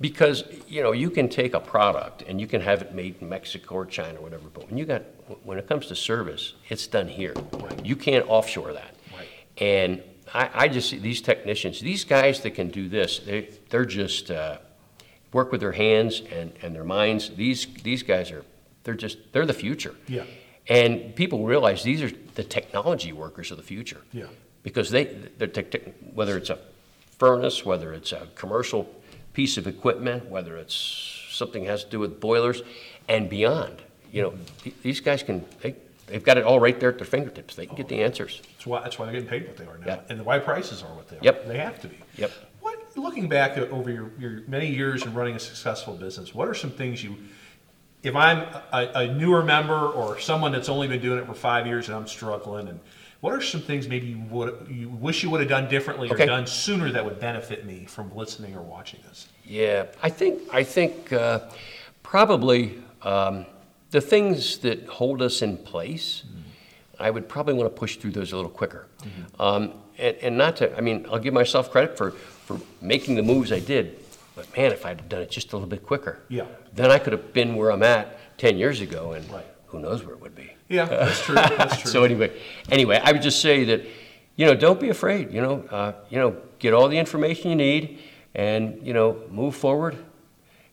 [0.00, 3.28] because you know you can take a product and you can have it made in
[3.28, 5.02] Mexico or China or whatever, but when you got
[5.44, 7.34] when it comes to service, it's done here.
[7.82, 8.94] You can't offshore that.
[9.12, 9.28] Right.
[9.58, 10.02] And
[10.34, 14.30] I, I just see these technicians, these guys that can do this, they they're just
[14.30, 14.58] uh,
[15.32, 17.30] work with their hands and, and their minds.
[17.30, 18.44] These these guys are
[18.84, 19.94] they're just they're the future.
[20.06, 20.24] Yeah.
[20.68, 24.02] And people realize these are the technology workers of the future.
[24.12, 24.26] Yeah.
[24.62, 25.06] Because they,
[25.38, 26.58] tech, tech, whether it's a
[27.18, 28.86] furnace, whether it's a commercial
[29.32, 32.62] piece of equipment, whether it's something has to do with boilers
[33.08, 33.80] and beyond.
[34.12, 35.74] You know, th- these guys can, they,
[36.08, 37.54] they've got it all right there at their fingertips.
[37.54, 38.40] They can get the answers.
[38.54, 40.00] That's why that's why they're getting paid what they are now, Yeah.
[40.08, 41.22] and why prices are what they are.
[41.22, 41.46] Yep.
[41.46, 41.98] They have to be.
[42.16, 42.30] Yep.
[42.60, 46.48] What looking back at- over your, your many years in running a successful business, what
[46.48, 47.16] are some things you
[48.02, 48.38] if I'm
[48.72, 51.96] a, a newer member or someone that's only been doing it for five years and
[51.96, 52.78] I'm struggling, and
[53.20, 56.16] what are some things maybe you would you wish you would have done differently or
[56.16, 59.26] done sooner that would benefit me from listening or watching this?
[59.44, 61.40] Yeah, I think I think uh,
[62.04, 63.46] probably um,
[63.90, 66.24] the things that hold us in place.
[67.00, 68.86] I would probably want to push through those a little quicker,
[69.38, 70.76] um, and, and not to.
[70.76, 73.98] I mean, I'll give myself credit for for making the moves I did,
[74.34, 76.46] but man, if I'd done it just a little bit quicker, Yeah.
[76.74, 79.46] then I could have been where I'm at ten years ago, and Right.
[79.66, 80.50] who knows where it would be.
[80.68, 81.34] Yeah, that's true.
[81.36, 81.90] That's true.
[81.92, 82.32] So anyway,
[82.68, 83.82] anyway, I would just say that,
[84.34, 85.32] you know, don't be afraid.
[85.32, 88.00] You know, uh, you know, get all the information you need,
[88.34, 89.96] and you know, move forward.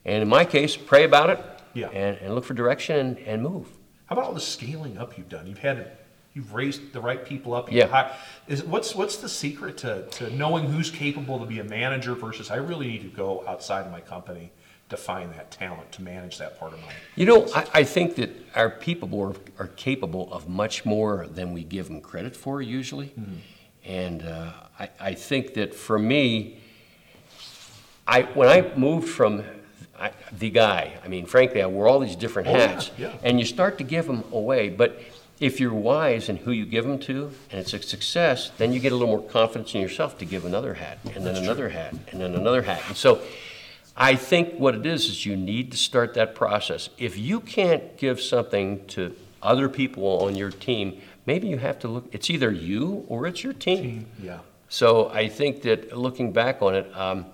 [0.05, 1.39] And in my case, pray about it.
[1.76, 1.89] Yeah.
[1.89, 3.67] And, and look for direction and, and move.
[4.07, 5.45] How about all the scaling up you've done?
[5.45, 5.91] You've had,
[6.34, 7.71] you've raised the right people up.
[7.71, 7.88] Yeah.
[7.88, 8.15] hi-
[8.47, 12.49] Is what's what's the secret to, to knowing who's capable to be a manager versus
[12.49, 14.51] I really need to go outside of my company
[14.89, 16.91] to find that talent to manage that part of my.
[17.15, 21.53] You know, I, I think that our people are, are capable of much more than
[21.53, 23.11] we give them credit for usually.
[23.84, 26.59] And uh, I, I think that for me,
[28.07, 29.43] I, when I moved from
[29.99, 33.13] I, the guy, I mean, frankly, I wore all these different Oh, yeah, hats, yeah.
[33.23, 34.69] and you start to give them away.
[34.69, 34.99] But
[35.39, 38.79] if you're wise in who you give them to, and it's a success, then you
[38.79, 41.93] get a little more confidence in yourself to give another hat, and then another hat,
[42.11, 42.81] and then another hat.
[42.87, 43.21] And so,
[43.97, 46.89] I think what it is is you need to start that process.
[46.97, 51.87] If you can't give something to other people on your team, maybe you have to
[51.87, 52.05] look.
[52.11, 54.07] It's either you or it's your team.
[54.21, 54.39] Yeah.
[54.67, 57.25] So I think that looking back on it, um,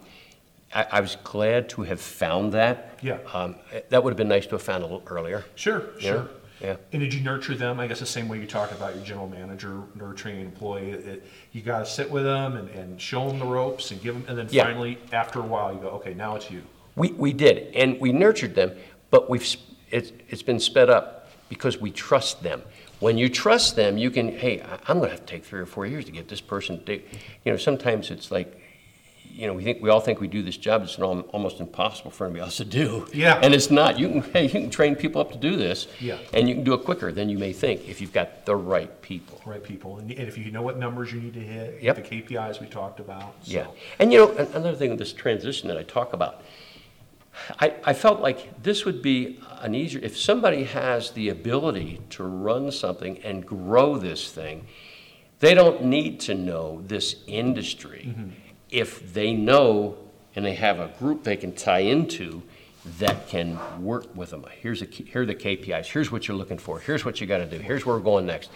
[0.73, 2.97] I, I was glad to have found that.
[3.01, 3.17] Yeah.
[3.33, 3.55] Um,
[3.89, 5.43] that would have been nice to have found a little earlier.
[5.55, 6.11] Sure, Yeah.
[6.11, 6.29] sure.
[6.61, 6.75] Yeah.
[6.93, 7.79] And did you nurture them?
[7.79, 10.91] I guess the same way you talk about your general manager nurturing an employee.
[10.91, 14.13] It, you got to sit with them and, and show them the ropes and give
[14.13, 14.65] them, and then Yeah.
[14.65, 16.61] finally, after a while, you go, okay, now it's you.
[16.95, 18.73] We, we did, and we nurtured them,
[19.09, 19.55] but we've,
[19.89, 22.61] it's, it's been sped up because we trust them.
[22.99, 25.65] When you trust them, you can, hey, I- I'm gonna have to take three or
[25.65, 27.01] four years to get this person to, you
[27.51, 28.60] know, sometimes it's like,
[29.33, 32.11] you know, we think, we all think we do this job, it's al- almost impossible
[32.11, 33.07] for anybody else to do.
[33.13, 33.39] Yeah.
[33.41, 35.87] And it's not, you can, hey, you can train people up to do this.
[35.99, 36.17] Yeah.
[36.33, 39.01] And you can do it quicker than you may think if you've got the right
[39.01, 39.41] people.
[39.45, 41.95] Right, people, and, and if you know what numbers you need to hit, Yep.
[41.95, 43.33] the KPIs we talked about.
[43.43, 43.67] so- Yeah,
[43.99, 46.41] and you know, another thing with this transition that I talk about,
[47.59, 52.23] I, I felt like this would be an easier, if somebody has the ability to
[52.23, 54.65] run something and grow this thing,
[55.39, 58.05] they don't need to know this industry.
[58.09, 58.29] Mm-hmm.
[58.71, 59.97] If they know
[60.35, 62.41] and they have a group they can tie into
[62.97, 64.43] that can work with them.
[64.59, 67.45] Here's a, here are the KPIs, here's what you're looking for, here's what you gotta
[67.45, 68.49] do, here's where we're going next.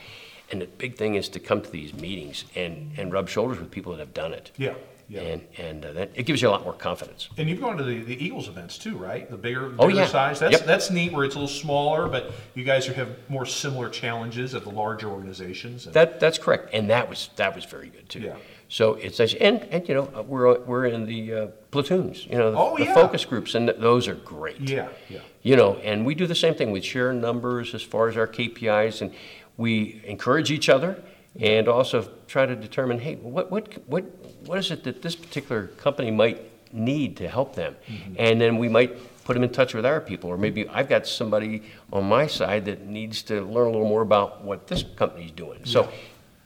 [0.52, 3.70] And the big thing is to come to these meetings and, and rub shoulders with
[3.72, 4.52] people that have done it.
[4.58, 4.74] Yeah,
[5.10, 5.22] yeah.
[5.22, 7.30] And, and uh, that, it gives you a lot more confidence.
[7.38, 9.30] And you've gone to the, the Eagles events too, right?
[9.30, 10.08] The bigger, Oh, bigger yeah.
[10.08, 10.40] size.
[10.40, 10.66] That's Yep.
[10.66, 11.14] that's neat.
[11.14, 15.08] Where it's a little smaller, but you guys have more similar challenges of the larger
[15.10, 15.86] organizations.
[15.86, 18.22] That, that's correct, and that was, that was very good too.
[18.22, 18.36] Yeah.
[18.76, 19.34] So it's, nice.
[19.36, 22.84] and, and, you know, we're, we're in the uh, platoons, you know, the- Oh, the
[22.84, 22.94] yeah.
[22.94, 24.60] focus groups, and th- those are great.
[24.60, 25.20] yeah, yeah.
[25.44, 26.72] You know, and we do the same thing.
[26.72, 29.14] We share numbers as far as our KPIs, and
[29.56, 31.02] we encourage each other,
[31.40, 34.04] and also try to determine, hey, what what what
[34.46, 36.42] what is it that this particular company might
[36.74, 37.78] need to help them,
[38.18, 38.92] and then we might
[39.24, 41.64] put them in touch with our people, or maybe I've got somebody
[41.94, 45.62] on my side that needs to learn a little more about what this company's doing.
[45.64, 45.88] So,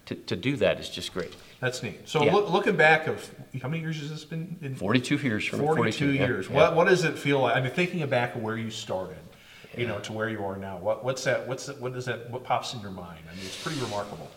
[0.06, 1.34] to, to do that is just great.
[1.60, 2.08] That's neat.
[2.08, 2.34] So Yeah.
[2.34, 3.30] look, looking back of
[3.62, 4.58] how many years has this been?
[4.62, 6.48] In, Forty-two years from 42 yeah, years.
[6.48, 6.56] yeah.
[6.56, 7.56] What what does it feel like?
[7.56, 9.18] I mean, thinking back of where you started,
[9.78, 10.78] you know, to where you are now.
[10.78, 11.48] What what's that?
[11.48, 11.80] What's that?
[11.82, 12.30] What does that?
[12.30, 13.20] What pops in your mind?
[13.30, 14.30] I mean, it's pretty remarkable.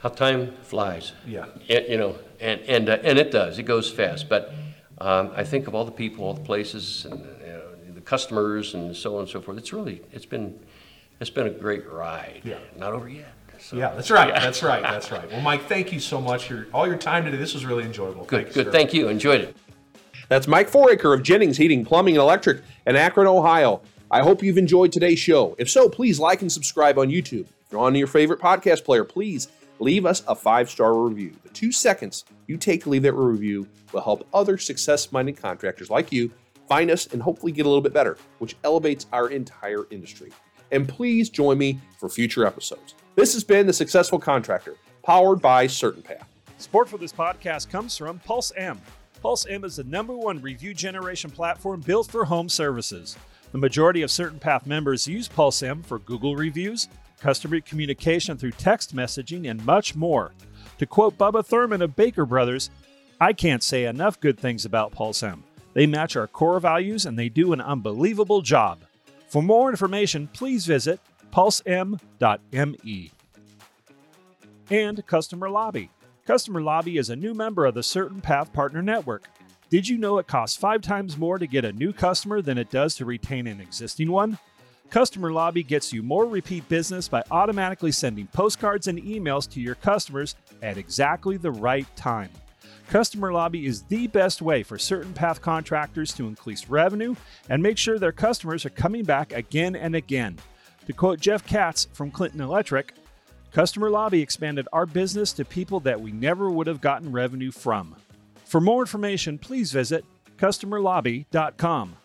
[0.00, 1.12] How time flies.
[1.26, 1.46] Yeah.
[1.66, 4.52] Yeah, you know, and, and, uh, and it does, it goes fast, but,
[4.98, 7.62] um, I think of all the people, all the places, and, you know,
[7.94, 10.60] the customers and so on and so forth, it's really, it's been,
[11.20, 12.42] it's been a great ride.
[12.44, 12.58] Yeah.
[12.76, 13.32] Not over yet.
[13.58, 14.32] So- Yeah, that's right.
[14.34, 14.82] That's right.
[14.82, 15.30] That's right.
[15.30, 17.36] Well, Mike, thank you so much for all your time today.
[17.36, 18.24] This was really enjoyable.
[18.24, 18.72] Good, Thank you, good, sir.
[18.72, 19.56] thank you, enjoyed it.
[20.28, 23.82] That's Mike Foraker of Jennings Heating, Plumbing, and Electric in Akron, Ohio.
[24.10, 25.54] I hope you've enjoyed today's show.
[25.58, 27.42] If so, please like and subscribe on YouTube.
[27.42, 29.48] If you're on your favorite podcast player, please
[29.80, 31.32] leave us a five star review.
[31.42, 35.90] The two seconds you take to leave that review will help other success minded contractors
[35.90, 36.30] like you
[36.68, 40.32] find us and hopefully get a little bit better, which elevates our entire industry.
[40.70, 42.94] And please join me for future episodes.
[43.16, 46.24] This has been The Successful Contractor, powered by CertainPath.
[46.58, 48.78] Support for this podcast comes from PulseM.
[49.22, 53.16] Pulse M is the number one review generation platform built for home services.
[53.52, 56.88] The majority of CertainPath members use PulseM for Google reviews,
[57.20, 60.32] customer communication through text messaging, and much more.
[60.78, 62.68] To quote Bubba Thurman of Baker Brothers,
[63.20, 65.42] I can't say enough good things about PulseM.
[65.72, 68.80] They match our core values and they do an unbelievable job.
[69.28, 70.98] For more information, please visit
[71.34, 73.10] pulsem.me.
[74.70, 75.90] And Customer Lobby.
[76.26, 79.28] Customer Lobby is a new member of the CertainPath Partner Network.
[79.68, 82.70] Did you know it costs five times more to get a new customer than it
[82.70, 84.38] does to retain an existing one?
[84.90, 89.74] Customer Lobby gets you more repeat business by automatically sending postcards and emails to your
[89.74, 92.30] customers at exactly the right time.
[92.88, 97.16] Customer Lobby is the best way for CertainPath contractors to increase revenue
[97.48, 100.38] and make sure their customers are coming back again and again.
[100.86, 102.92] To quote Jeff Katz from Clinton Electric,
[103.52, 107.94] Customer Lobby expanded our business to people that we never would have gotten revenue from.
[108.44, 110.04] For more information, please visit
[110.36, 111.96] customerlobby.com.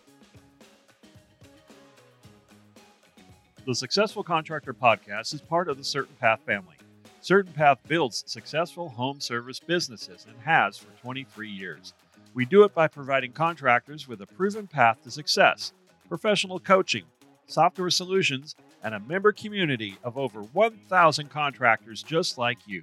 [3.66, 6.76] The Successful Contractor Podcast is part of the CertainPath family.
[7.22, 11.92] CertainPath builds successful home service businesses and has for 23 years.
[12.32, 15.72] We do it by providing contractors with a proven path to success,
[16.08, 17.04] professional coaching,
[17.46, 22.82] software solutions, and a member community of over 1,000 contractors just like you.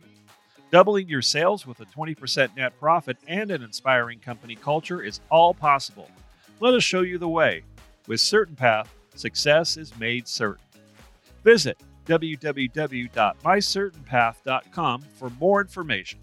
[0.71, 5.53] Doubling your sales with a 20% net profit and an inspiring company culture is all
[5.53, 6.09] possible.
[6.59, 7.63] Let us show you the way.
[8.07, 10.65] With CertainPath, success is made certain.
[11.43, 16.19] Visit www.mycertainpath.com for more information.